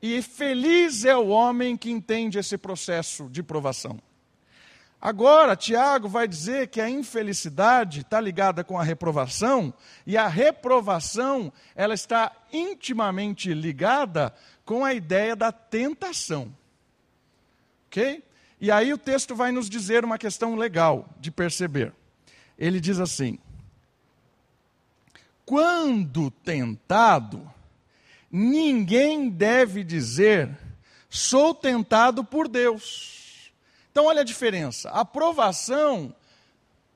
[0.03, 3.99] E feliz é o homem que entende esse processo de provação.
[5.05, 9.75] Agora, Tiago vai dizer que a infelicidade está ligada com a reprovação,
[10.07, 16.51] e a reprovação ela está intimamente ligada com a ideia da tentação.
[17.87, 18.25] Ok?
[18.59, 21.93] E aí o texto vai nos dizer uma questão legal de perceber.
[22.59, 23.39] Ele diz assim:
[25.45, 27.47] quando tentado,
[28.33, 30.49] ninguém deve dizer,
[31.11, 33.23] sou tentado por Deus
[33.95, 34.91] então, olha a diferença.
[34.91, 36.13] A aprovação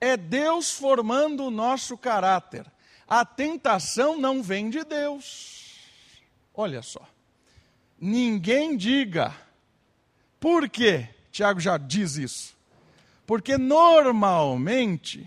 [0.01, 2.65] é Deus formando o nosso caráter.
[3.07, 5.79] A tentação não vem de Deus.
[6.53, 7.07] Olha só.
[7.97, 9.33] Ninguém diga.
[10.41, 11.07] Por quê?
[11.31, 12.57] Tiago já diz isso.
[13.25, 15.25] Porque normalmente,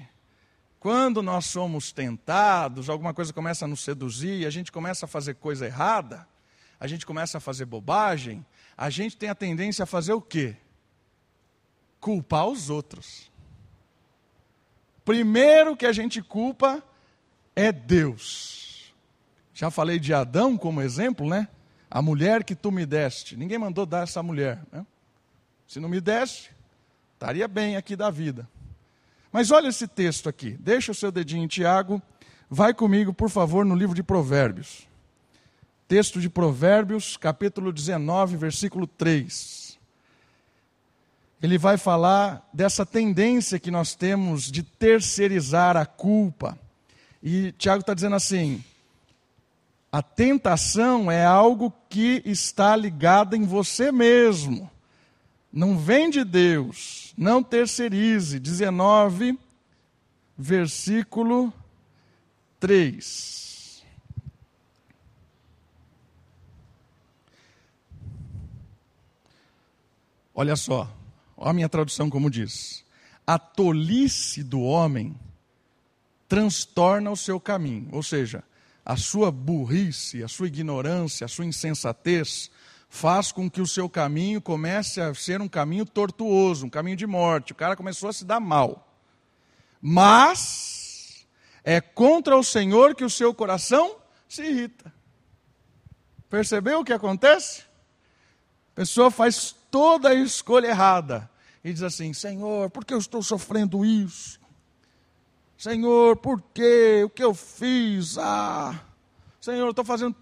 [0.79, 5.37] quando nós somos tentados, alguma coisa começa a nos seduzir, a gente começa a fazer
[5.37, 6.29] coisa errada,
[6.79, 8.45] a gente começa a fazer bobagem,
[8.77, 10.59] a gente tem a tendência a fazer o quê?
[12.03, 13.31] Culpar os outros.
[15.05, 16.83] Primeiro que a gente culpa
[17.55, 18.93] é Deus.
[19.55, 21.47] Já falei de Adão como exemplo, né?
[21.89, 23.37] A mulher que tu me deste.
[23.37, 24.61] Ninguém mandou dar essa mulher.
[24.73, 24.85] Né?
[25.67, 26.51] Se não me deste,
[27.15, 28.49] estaria bem aqui da vida.
[29.31, 30.57] Mas olha esse texto aqui.
[30.59, 32.03] Deixa o seu dedinho em Tiago.
[32.51, 34.89] Vai comigo, por favor, no livro de Provérbios.
[35.87, 39.62] Texto de Provérbios, capítulo 19, versículo 3
[41.43, 46.57] ele vai falar dessa tendência que nós temos de terceirizar a culpa.
[47.21, 48.63] E Tiago está dizendo assim:
[49.91, 54.71] a tentação é algo que está ligado em você mesmo,
[55.53, 58.39] não vem de Deus, não terceirize.
[58.39, 59.37] 19,
[60.39, 61.53] versículo
[62.61, 63.83] 3.
[70.35, 70.89] Olha só,
[71.43, 72.85] Olha a minha tradução como diz.
[73.27, 75.19] A tolice do homem
[76.29, 78.45] transtorna o seu caminho, ou seja,
[78.85, 82.49] a sua burrice, a sua ignorância, a sua insensatez
[82.89, 87.09] faz com que o seu caminho comece a ser um caminho tortuoso, um caminho de
[87.09, 87.51] morte.
[87.51, 88.97] O cara começou a se dar mal.
[89.81, 91.27] Mas
[91.65, 93.97] é contra o Senhor que o seu coração
[94.29, 94.95] se irrita.
[96.31, 97.63] Percebeu o que acontece?
[98.73, 101.32] A pessoa faz toda a escolha errada
[101.65, 104.41] e diz assim: Senhor, por que eu estou sofrendo isso?
[105.57, 107.05] Senhor, por que?
[107.05, 108.19] O que eu fiz?
[108.19, 108.85] Ah,
[109.41, 110.17] Senhor, eu estou fazendo.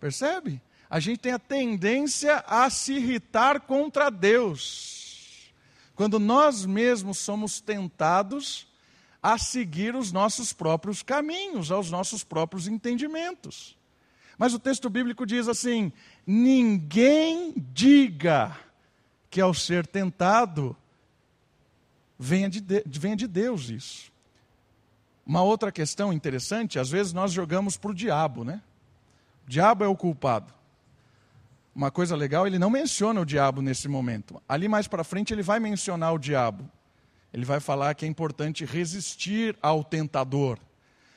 [0.00, 0.60] Percebe?
[0.90, 5.52] A gente tem a tendência a se irritar contra Deus.
[5.94, 8.66] Quando nós mesmos somos tentados
[9.22, 13.78] a seguir os nossos próprios caminhos, aos nossos próprios entendimentos.
[14.36, 15.92] Mas o texto bíblico diz assim:
[16.26, 18.58] ninguém diga
[19.32, 20.76] que ao ser tentado,
[22.18, 24.12] venha de, de, venha de Deus isso.
[25.24, 28.60] Uma outra questão interessante, às vezes nós jogamos para o diabo, né?
[29.46, 30.52] O diabo é o culpado.
[31.74, 34.40] Uma coisa legal, ele não menciona o diabo nesse momento.
[34.46, 36.70] Ali mais para frente ele vai mencionar o diabo.
[37.32, 40.58] Ele vai falar que é importante resistir ao tentador.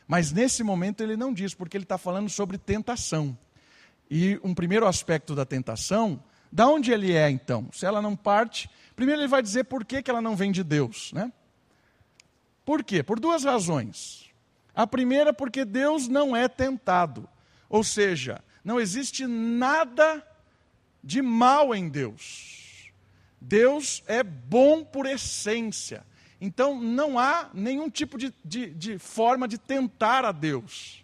[0.07, 3.37] Mas nesse momento ele não diz, porque ele está falando sobre tentação.
[4.09, 6.23] E um primeiro aspecto da tentação
[6.55, 7.67] da onde ele é então?
[7.73, 10.63] Se ela não parte, primeiro ele vai dizer por que, que ela não vem de
[10.63, 11.29] Deus, né?
[12.63, 13.03] Por quê?
[13.03, 14.31] Por duas razões.
[14.73, 17.27] A primeira, porque Deus não é tentado.
[17.67, 20.25] Ou seja, não existe nada
[21.03, 22.89] de mal em Deus.
[23.41, 26.05] Deus é bom por essência.
[26.39, 31.03] Então não há nenhum tipo de, de, de, forma de tentar a Deus.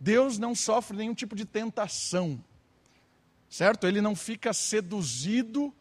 [0.00, 2.42] Deus não sofre nenhum tipo de tentação
[3.50, 3.86] certo?
[3.86, 5.74] Ele não fica seduzido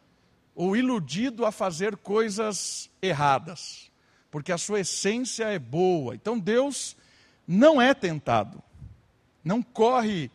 [0.56, 3.90] ou iludido a fazer coisas erradas,
[4.32, 6.16] porque a sua essência é boa.
[6.16, 6.98] Então Deus
[7.48, 8.62] não é tentado,
[9.44, 10.30] não corre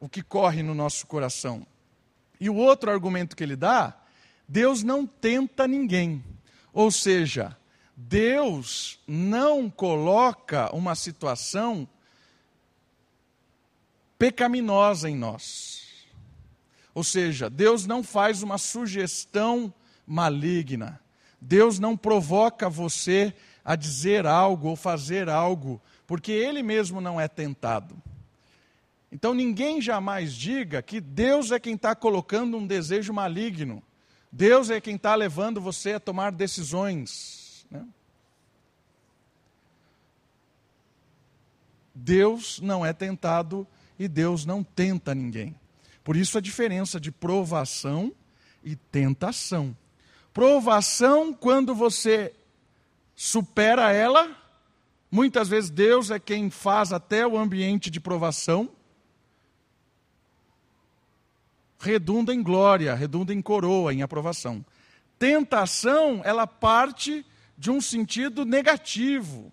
[0.00, 1.66] o que corre no nosso coração.
[2.40, 3.94] E o outro argumento que ele dá,
[4.48, 6.24] Deus não tenta ninguém.
[6.72, 7.56] Ou seja,
[7.94, 11.86] Deus não coloca uma situação
[14.18, 15.79] pecaminosa em nós.
[17.00, 19.72] Ou seja, Deus não faz uma sugestão
[20.06, 21.00] maligna.
[21.40, 23.32] Deus não provoca você
[23.64, 27.96] a dizer algo ou fazer algo, porque Ele mesmo não é tentado.
[29.10, 33.82] Então ninguém jamais diga que Deus é quem está colocando um desejo maligno.
[34.30, 37.66] Deus é quem está levando você a tomar decisões.
[37.70, 37.82] Né?
[41.94, 43.66] Deus não é tentado
[43.98, 45.56] e Deus não tenta ninguém.
[46.02, 48.12] Por isso a diferença de provação
[48.64, 49.76] e tentação.
[50.32, 52.34] Provação, quando você
[53.14, 54.36] supera ela,
[55.10, 58.70] muitas vezes Deus é quem faz até o ambiente de provação,
[61.78, 64.64] redunda em glória, redunda em coroa, em aprovação.
[65.18, 67.24] Tentação, ela parte
[67.56, 69.52] de um sentido negativo.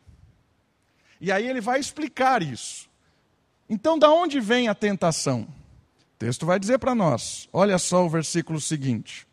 [1.19, 2.89] E aí ele vai explicar isso.
[3.69, 5.47] Então, da onde vem a tentação?
[6.17, 7.47] O texto vai dizer para nós.
[7.53, 9.27] Olha só o versículo seguinte.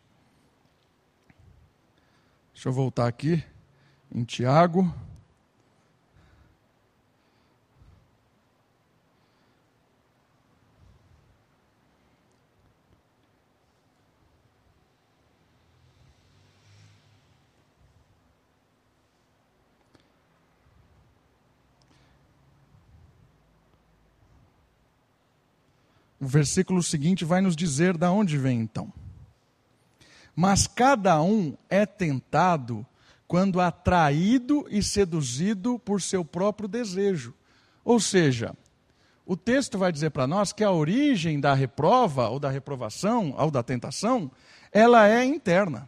[2.53, 3.43] Deixa eu voltar aqui
[4.14, 4.95] em Tiago.
[26.25, 28.91] O versículo seguinte vai nos dizer da onde vem então.
[30.35, 32.85] Mas cada um é tentado
[33.29, 37.35] quando atraído e seduzido por seu próprio desejo.
[37.85, 38.57] Ou seja,
[39.27, 43.51] o texto vai dizer para nós que a origem da reprova, ou da reprovação, ou
[43.51, 44.31] da tentação,
[44.72, 45.87] ela é interna.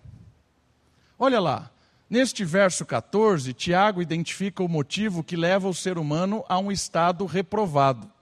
[1.18, 1.70] Olha lá,
[2.10, 7.24] neste verso 14, Tiago identifica o motivo que leva o ser humano a um estado
[7.24, 8.12] reprovado: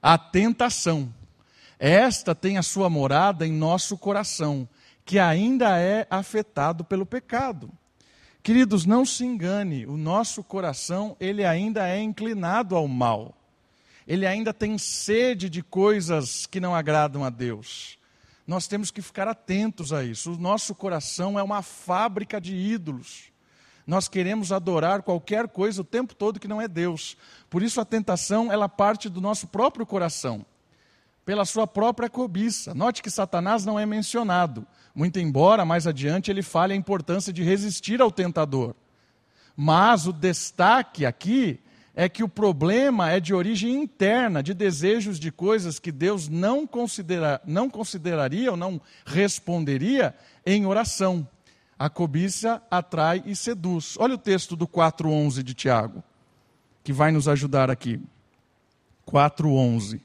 [0.00, 1.12] a tentação.
[1.78, 4.68] Esta tem a sua morada em nosso coração,
[5.04, 7.70] que ainda é afetado pelo pecado.
[8.42, 13.34] Queridos, não se engane, o nosso coração, ele ainda é inclinado ao mal.
[14.06, 17.98] Ele ainda tem sede de coisas que não agradam a Deus.
[18.46, 20.34] Nós temos que ficar atentos a isso.
[20.34, 23.32] O nosso coração é uma fábrica de ídolos.
[23.86, 27.16] Nós queremos adorar qualquer coisa o tempo todo que não é Deus.
[27.48, 30.44] Por isso a tentação, ela parte do nosso próprio coração
[31.24, 32.74] pela sua própria cobiça.
[32.74, 37.42] Note que Satanás não é mencionado, muito embora mais adiante ele fale a importância de
[37.42, 38.74] resistir ao tentador.
[39.56, 41.60] Mas o destaque aqui
[41.94, 46.66] é que o problema é de origem interna, de desejos de coisas que Deus não,
[46.66, 50.14] considera, não consideraria ou não responderia
[50.44, 51.26] em oração.
[51.78, 53.96] A cobiça atrai e seduz.
[53.98, 56.02] Olha o texto do 4:11 de Tiago,
[56.82, 58.00] que vai nos ajudar aqui.
[59.06, 60.00] 4:11.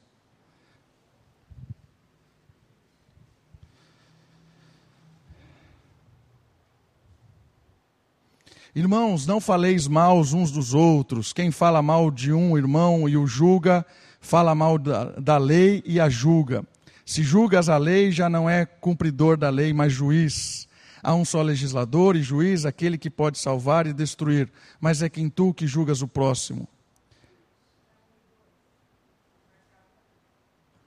[8.75, 11.33] Irmãos, não faleis mal uns dos outros.
[11.33, 13.85] Quem fala mal de um irmão e o julga,
[14.21, 16.63] fala mal da, da lei e a julga.
[17.05, 20.67] Se julgas a lei, já não é cumpridor da lei, mas juiz.
[21.01, 25.29] Há um só legislador e juiz, aquele que pode salvar e destruir, mas é quem
[25.29, 26.67] tu que julgas o próximo.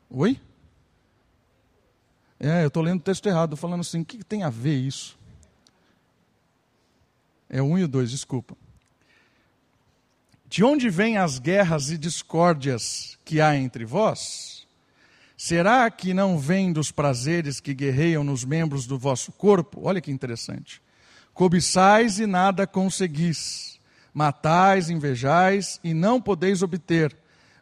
[0.08, 0.38] Oi?
[2.38, 5.18] É, eu estou lendo o texto errado, falando assim, o que tem a ver isso?
[7.52, 8.56] É um e o dois, desculpa.
[10.48, 14.66] De onde vêm as guerras e discórdias que há entre vós?
[15.36, 19.82] Será que não vem dos prazeres que guerreiam nos membros do vosso corpo?
[19.84, 20.80] Olha que interessante.
[21.34, 23.78] Cobiçais e nada conseguis.
[24.14, 27.14] Matais, invejais e não podeis obter.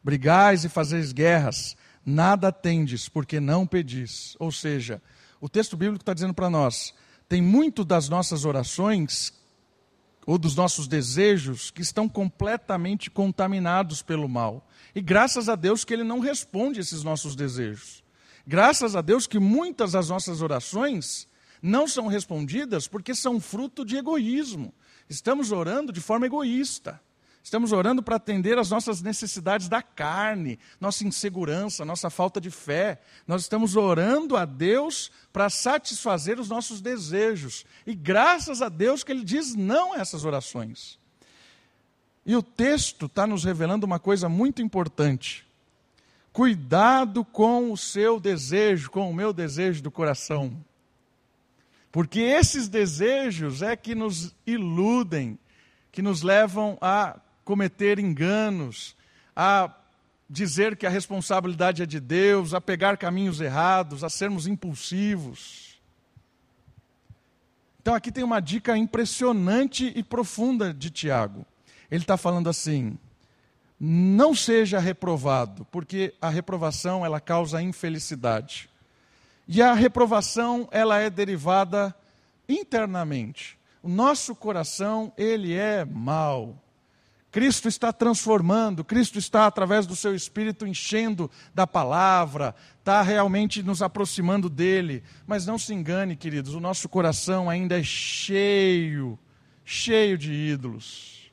[0.04, 1.76] Brigais e fazeis guerras.
[2.06, 4.36] Nada tendes, porque não pedis.
[4.38, 5.02] Ou seja,
[5.40, 6.94] o texto bíblico está dizendo para nós:
[7.28, 9.32] tem muito das nossas orações
[10.26, 14.66] ou dos nossos desejos que estão completamente contaminados pelo mal.
[14.94, 18.02] E graças a Deus que Ele não responde esses nossos desejos.
[18.46, 21.28] Graças a Deus que muitas das nossas orações
[21.62, 24.74] não são respondidas porque são fruto de egoísmo.
[25.08, 27.00] Estamos orando de forma egoísta.
[27.42, 33.00] Estamos orando para atender às nossas necessidades da carne, nossa insegurança, nossa falta de fé.
[33.26, 37.64] Nós estamos orando a Deus para satisfazer os nossos desejos.
[37.86, 40.98] E graças a Deus que Ele diz não a essas orações.
[42.26, 45.46] E o texto está nos revelando uma coisa muito importante.
[46.32, 50.52] Cuidado com o seu desejo, com o meu desejo do coração.
[51.90, 55.38] Porque esses desejos é que nos iludem,
[55.90, 57.18] que nos levam a
[57.50, 58.94] cometer enganos,
[59.34, 59.74] a
[60.28, 65.80] dizer que a responsabilidade é de Deus, a pegar caminhos errados, a sermos impulsivos.
[67.82, 71.44] Então aqui tem uma dica impressionante e profunda de Tiago.
[71.90, 72.96] Ele está falando assim:
[73.80, 78.70] não seja reprovado, porque a reprovação ela causa infelicidade.
[79.48, 81.92] E a reprovação ela é derivada
[82.48, 83.58] internamente.
[83.82, 86.56] O nosso coração ele é mau
[87.30, 93.82] Cristo está transformando, Cristo está, através do seu Espírito, enchendo da palavra, está realmente nos
[93.82, 95.04] aproximando dele.
[95.26, 99.16] Mas não se engane, queridos, o nosso coração ainda é cheio,
[99.64, 101.30] cheio de ídolos.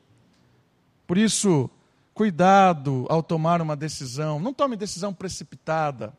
[1.07, 1.69] Por isso,
[2.13, 4.39] cuidado ao tomar uma decisão.
[4.39, 6.13] Não tome decisão precipitada.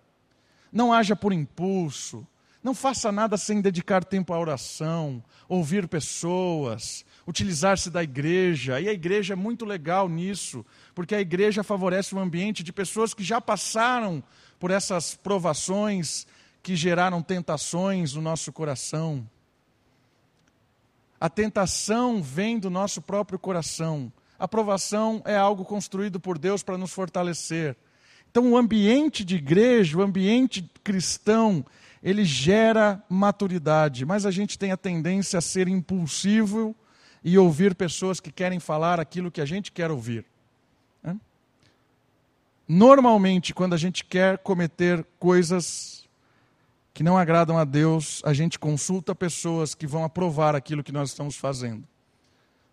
[0.73, 2.27] Não haja por impulso.
[2.63, 8.81] Não faça nada sem dedicar tempo à oração, ouvir pessoas, utilizar-se da igreja.
[8.81, 10.65] E a igreja é muito legal nisso,
[10.95, 14.25] porque a igreja favorece um ambiente de pessoas que já passaram
[14.59, 16.27] por essas provações
[16.63, 19.29] que geraram tentações no nosso coração.
[21.21, 24.11] A tentação vem do nosso próprio coração.
[24.39, 27.77] A provação é algo construído por Deus para nos fortalecer.
[28.31, 31.65] Então, o ambiente de igreja, o ambiente cristão,
[32.03, 36.75] ele gera maturidade, mas a gente tem a tendência a ser impulsivo
[37.23, 40.25] e ouvir pessoas que querem falar aquilo que a gente quer ouvir.
[42.69, 46.07] Normalmente, quando a gente quer cometer coisas
[46.93, 51.09] que não agradam a Deus, a gente consulta pessoas que vão aprovar aquilo que nós
[51.09, 51.83] estamos fazendo.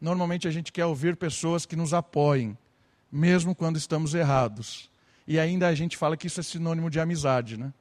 [0.02, 2.58] Normalmente a gente quer ouvir pessoas que nos apoiem,
[3.10, 4.92] mesmo quando estamos errados.
[5.26, 7.74] E ainda a gente fala que isso é sinônimo de amizade, né?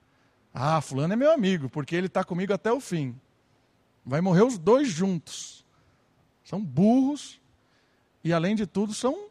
[0.53, 3.19] Ah, fulano é meu amigo, porque ele está comigo até o fim.
[4.07, 5.64] Vai morrer os dois juntos.
[6.45, 7.41] São burros
[8.23, 9.29] e, além de tudo, são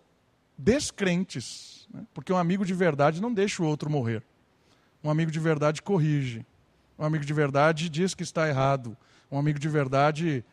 [0.58, 1.88] descrentes.
[1.94, 2.06] Né?
[2.14, 4.24] Porque um amigo de verdade não deixa o outro morrer.
[5.04, 6.46] Um amigo de verdade corrige.
[6.98, 8.98] Um amigo de verdade diz que está errado.
[9.32, 10.44] Um amigo de verdade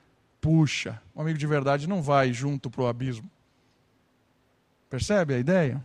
[0.40, 1.00] puxa.
[1.16, 3.30] Um amigo de verdade não vai junto para o abismo.
[4.90, 5.82] Percebe a ideia?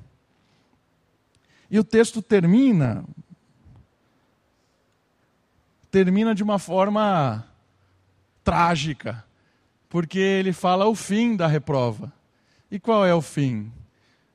[1.70, 3.06] E o texto termina
[5.90, 7.48] termina de uma forma
[8.44, 9.24] trágica
[9.90, 12.12] porque ele fala o fim da reprova.
[12.70, 13.72] E qual é o fim?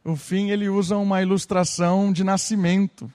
[0.04, 3.12] O fim ele usa uma ilustração de nascimento.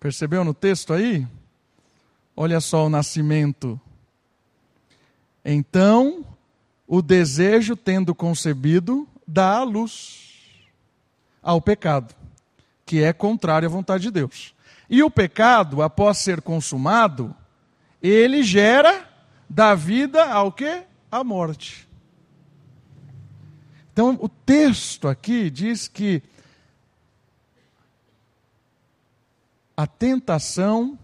[0.00, 1.26] Percebeu no texto aí?
[2.36, 3.80] Olha só o nascimento.
[5.44, 6.24] Então,
[6.86, 10.24] o desejo, tendo concebido, dá a luz
[11.42, 12.14] ao pecado,
[12.84, 14.54] que é contrário à vontade de Deus.
[14.90, 17.34] E o pecado, após ser consumado,
[18.02, 19.08] ele gera
[19.48, 20.82] da vida ao que?
[21.10, 21.88] A morte.
[23.92, 26.22] Então, o texto aqui diz que
[29.76, 30.98] a tentação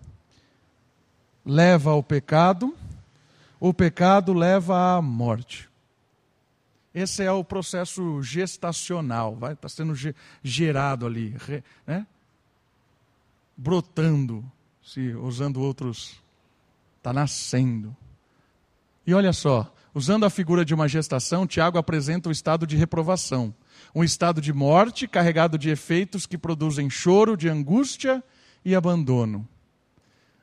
[1.45, 2.77] leva ao pecado,
[3.59, 5.69] o pecado leva à morte.
[6.95, 9.95] Esse é o processo gestacional, vai está sendo
[10.43, 11.35] gerado ali,
[11.87, 12.07] né?
[13.57, 14.45] brotando,
[14.83, 16.21] se usando outros,
[16.99, 17.97] está nascendo.
[19.07, 23.55] E olha só, Usando a figura de uma gestação, Tiago apresenta o estado de reprovação,
[23.95, 28.25] um estado de morte carregado de efeitos que produzem choro, de angústia
[28.65, 29.47] e abandono.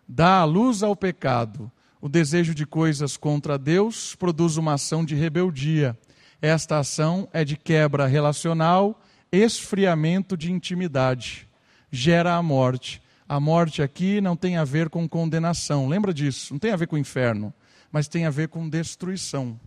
[0.08, 1.72] Dá a luz ao pecado.
[2.00, 5.98] O desejo de coisas contra Deus produz uma ação de rebeldia.
[6.40, 11.48] Esta ação é de quebra relacional, esfriamento de intimidade.
[11.92, 13.02] Gera a morte.
[13.28, 15.88] A morte aqui não tem a ver com condenação.
[15.88, 16.54] Lembra disso?
[16.54, 17.52] Não tem a ver com o inferno
[17.92, 19.60] mas tem a ver com destruição.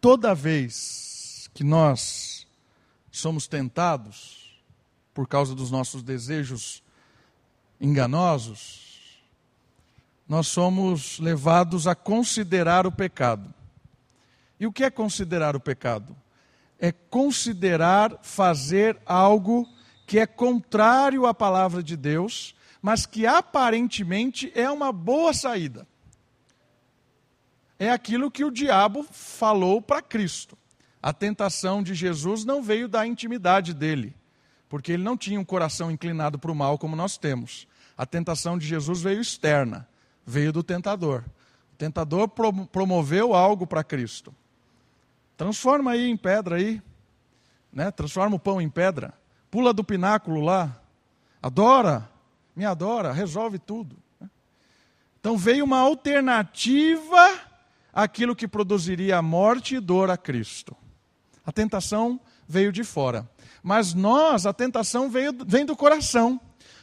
[0.00, 2.46] Toda vez que nós
[3.10, 4.62] somos tentados
[5.12, 6.82] por causa dos nossos desejos
[7.80, 9.20] enganosos,
[10.28, 13.52] nós somos levados a considerar o pecado.
[14.60, 16.16] E o que é considerar o pecado?
[16.78, 19.68] É considerar fazer algo
[20.06, 25.87] que é contrário à palavra de Deus, mas que aparentemente é uma boa saída
[27.78, 30.58] é aquilo que o diabo falou para Cristo.
[31.00, 34.14] A tentação de Jesus não veio da intimidade dele,
[34.68, 37.68] porque ele não tinha um coração inclinado para o mal como nós temos.
[37.96, 39.88] A tentação de Jesus veio externa,
[40.26, 41.24] veio do tentador.
[41.72, 44.34] O tentador promoveu algo para Cristo.
[45.36, 46.82] Transforma aí em pedra aí,
[47.72, 47.92] né?
[47.92, 49.14] Transforma o pão em pedra.
[49.50, 50.80] Pula do pináculo lá.
[51.40, 52.10] Adora,
[52.56, 53.96] me adora, resolve tudo.
[54.20, 54.28] Né?
[55.20, 57.47] Então veio uma alternativa
[58.02, 60.76] aquilo que produziria morte e dor a Cristo.
[61.44, 63.28] A tentação veio de fora.
[63.60, 66.40] Mas nós, a tentação veio, vem do coração.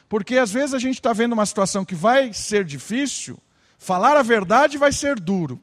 [0.09, 3.39] Porque às vezes a gente está vendo uma situação que vai ser difícil,
[3.77, 5.57] falar a verdade vai ser duro.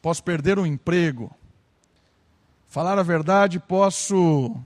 [0.00, 1.30] Posso perder o um emprego.
[2.66, 4.56] Falar a verdade, posso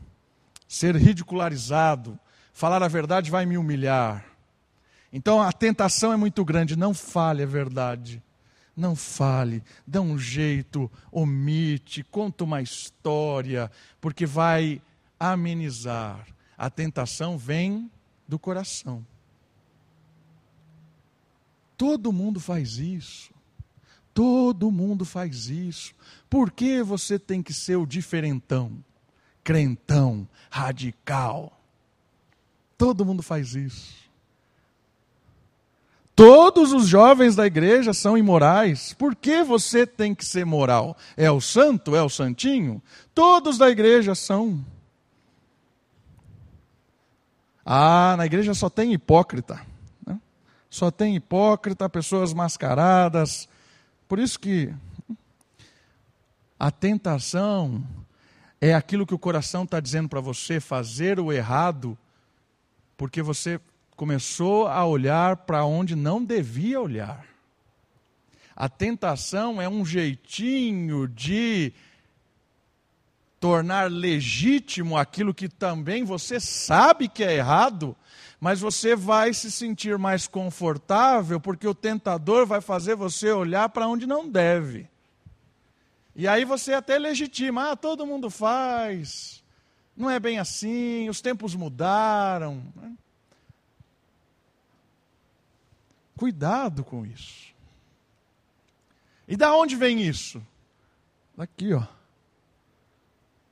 [0.68, 2.16] ser ridicularizado.
[2.52, 4.24] Falar a verdade vai me humilhar.
[5.12, 6.76] Então a tentação é muito grande.
[6.76, 8.22] Não fale a verdade
[8.76, 13.70] não fale, dá um jeito, omite, conta uma história,
[14.00, 14.80] porque vai
[15.18, 16.26] amenizar.
[16.56, 17.90] A tentação vem
[18.26, 19.04] do coração.
[21.76, 23.32] Todo mundo faz isso.
[24.14, 25.94] Todo mundo faz isso.
[26.28, 28.82] Por que você tem que ser o diferentão,
[29.42, 31.58] crentão, radical?
[32.76, 34.01] Todo mundo faz isso.
[36.24, 38.92] Todos os jovens da igreja são imorais.
[38.92, 40.96] Por que você tem que ser moral?
[41.16, 41.96] É o santo?
[41.96, 42.80] É o santinho?
[43.12, 44.64] Todos da igreja são.
[47.66, 49.66] Ah, na igreja só tem hipócrita.
[50.06, 50.16] Né?
[50.70, 53.48] Só tem hipócrita, pessoas mascaradas.
[54.06, 54.72] Por isso que
[56.56, 57.84] a tentação
[58.60, 61.98] é aquilo que o coração está dizendo para você, fazer o errado,
[62.96, 63.60] porque você
[64.02, 67.24] começou a olhar para onde não devia olhar.
[68.56, 71.72] A tentação é um jeitinho de
[73.38, 77.94] tornar legítimo aquilo que também você sabe que é errado,
[78.40, 83.86] mas você vai se sentir mais confortável porque o tentador vai fazer você olhar para
[83.86, 84.88] onde não deve.
[86.16, 89.44] E aí você até legitima, ah, todo mundo faz,
[89.96, 92.64] não é bem assim, os tempos mudaram.
[96.22, 97.52] Cuidado com isso.
[99.26, 100.40] E da onde vem isso?
[101.36, 101.84] Daqui, ó.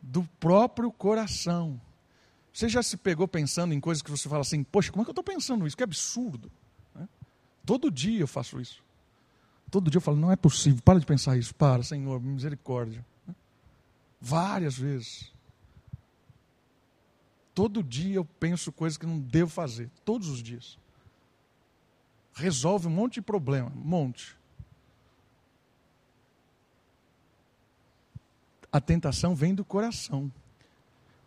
[0.01, 1.81] Do próprio coração.
[2.53, 5.09] Você já se pegou pensando em coisas que você fala assim, poxa, como é que
[5.09, 5.77] eu estou pensando isso?
[5.77, 6.49] Que absurdo.
[6.95, 7.09] Né?
[7.67, 8.85] Todo dia eu faço isso.
[9.69, 13.05] Todo dia eu falo, não é possível, para de pensar isso, para, Senhor, misericórdia.
[13.27, 13.35] Né?
[14.21, 15.33] Várias vezes.
[17.53, 20.79] Todo dia eu penso coisas que não devo fazer, todos os dias
[22.35, 24.37] resolve um monte de problema, um monte.
[28.73, 30.31] A tentação vem do coração.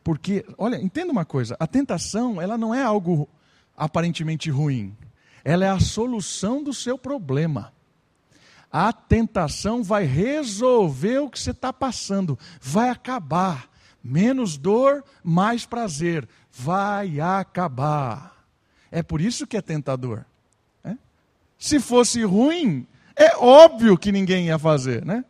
[0.03, 3.27] Porque, olha, entenda uma coisa, a tentação, ela não é algo
[3.75, 4.95] aparentemente ruim.
[5.43, 7.73] Ela é a solução do seu problema.
[8.71, 13.69] A tentação vai resolver o que você está passando, vai acabar.
[14.03, 16.27] Menos dor, mais prazer.
[16.51, 18.45] Vai acabar.
[18.91, 20.25] É por isso que é tentador.
[21.63, 22.85] Se fosse ruim,
[23.15, 25.23] é óbvio que ninguém ia fazer, né?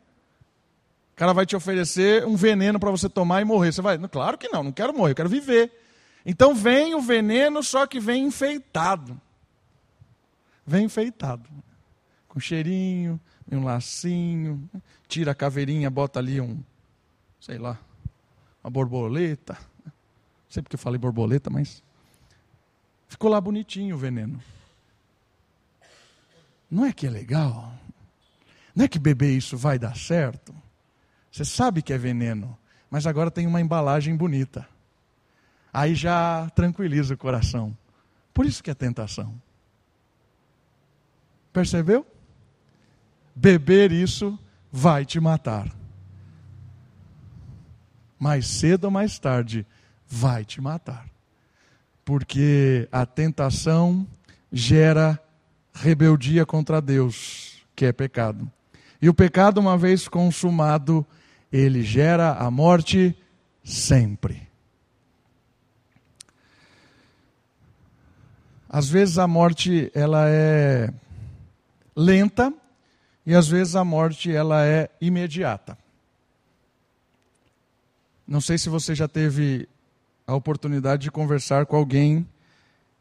[1.11, 3.71] O cara vai te oferecer um veneno para você tomar e morrer.
[3.71, 5.71] Você vai, claro que não, não quero morrer, eu quero viver.
[6.25, 9.21] Então vem o veneno, só que vem enfeitado.
[10.65, 11.47] Vem enfeitado.
[12.27, 13.21] Com cheirinho,
[13.51, 14.67] um lacinho,
[15.07, 16.63] tira a caveirinha, bota ali um,
[17.39, 17.77] sei lá,
[18.63, 19.55] uma borboleta.
[19.85, 19.93] Não
[20.49, 21.83] sei porque eu falei borboleta, mas
[23.07, 24.41] ficou lá bonitinho o veneno.
[26.73, 27.71] Não é que é legal?
[28.75, 30.51] Não é que beber isso vai dar certo?
[31.31, 32.57] Você sabe que é veneno,
[32.89, 34.67] mas agora tem uma embalagem bonita.
[35.71, 37.77] Aí já tranquiliza o coração.
[38.33, 39.39] Por isso que é tentação.
[41.53, 42.07] Percebeu?
[43.35, 44.37] Beber isso
[44.71, 45.71] vai te matar.
[48.17, 49.63] Mais cedo ou mais tarde
[50.07, 51.05] vai te matar.
[52.03, 54.07] Porque a tentação
[54.51, 55.22] gera
[55.73, 58.49] rebeldia contra Deus, que é pecado.
[59.01, 61.05] E o pecado, uma vez consumado,
[61.51, 63.15] ele gera a morte
[63.63, 64.47] sempre.
[68.69, 70.91] Às vezes a morte ela é
[71.95, 72.51] lenta
[73.25, 75.77] e às vezes a morte ela é imediata.
[78.27, 79.67] Não sei se você já teve
[80.25, 82.27] a oportunidade de conversar com alguém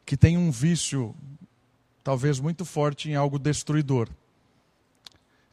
[0.05, 1.15] que tem um vício
[2.03, 4.09] talvez muito forte em algo destruidor.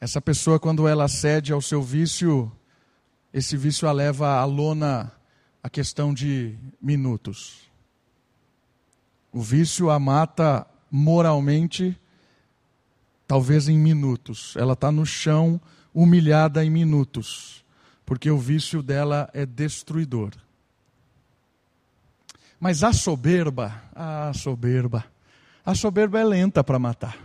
[0.01, 2.51] Essa pessoa, quando ela cede ao seu vício,
[3.33, 5.13] esse vício a leva à lona
[5.63, 7.71] a questão de minutos.
[9.33, 11.97] O vício a mata moralmente,
[13.27, 14.55] talvez em minutos.
[14.57, 15.61] Ela está no chão,
[15.95, 17.65] humilhada em minutos,
[18.05, 20.33] porque o vício dela é destruidor.
[22.59, 25.05] Mas a soberba, a soberba,
[25.71, 27.17] a soberba é lenta para matar.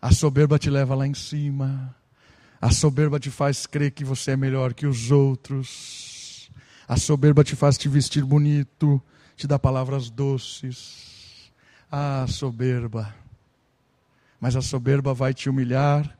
[0.00, 1.96] A soberba te leva lá em cima.
[2.60, 6.50] A soberba te faz crer que você é melhor que os outros.
[6.86, 9.02] A soberba te faz te vestir bonito,
[9.36, 11.50] te dá palavras doces.
[11.90, 13.14] Ah, soberba.
[14.38, 16.14] Mas a soberba vai te humilhar,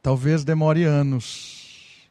[0.00, 2.08] talvez demore anos,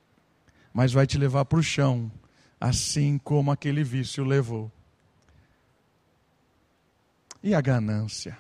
[0.74, 2.12] mas vai te levar para o chão,
[2.60, 4.70] assim como aquele vício levou.
[7.44, 8.38] E a ganância?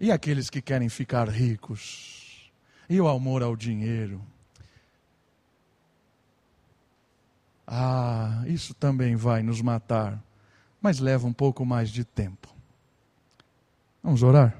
[0.00, 2.50] E aqueles que querem ficar ricos?
[2.88, 4.22] E o amor ao dinheiro.
[7.66, 10.22] Ah, isso também vai nos matar,
[10.80, 12.48] mas leva um pouco mais de tempo.
[14.02, 14.56] Vamos orar?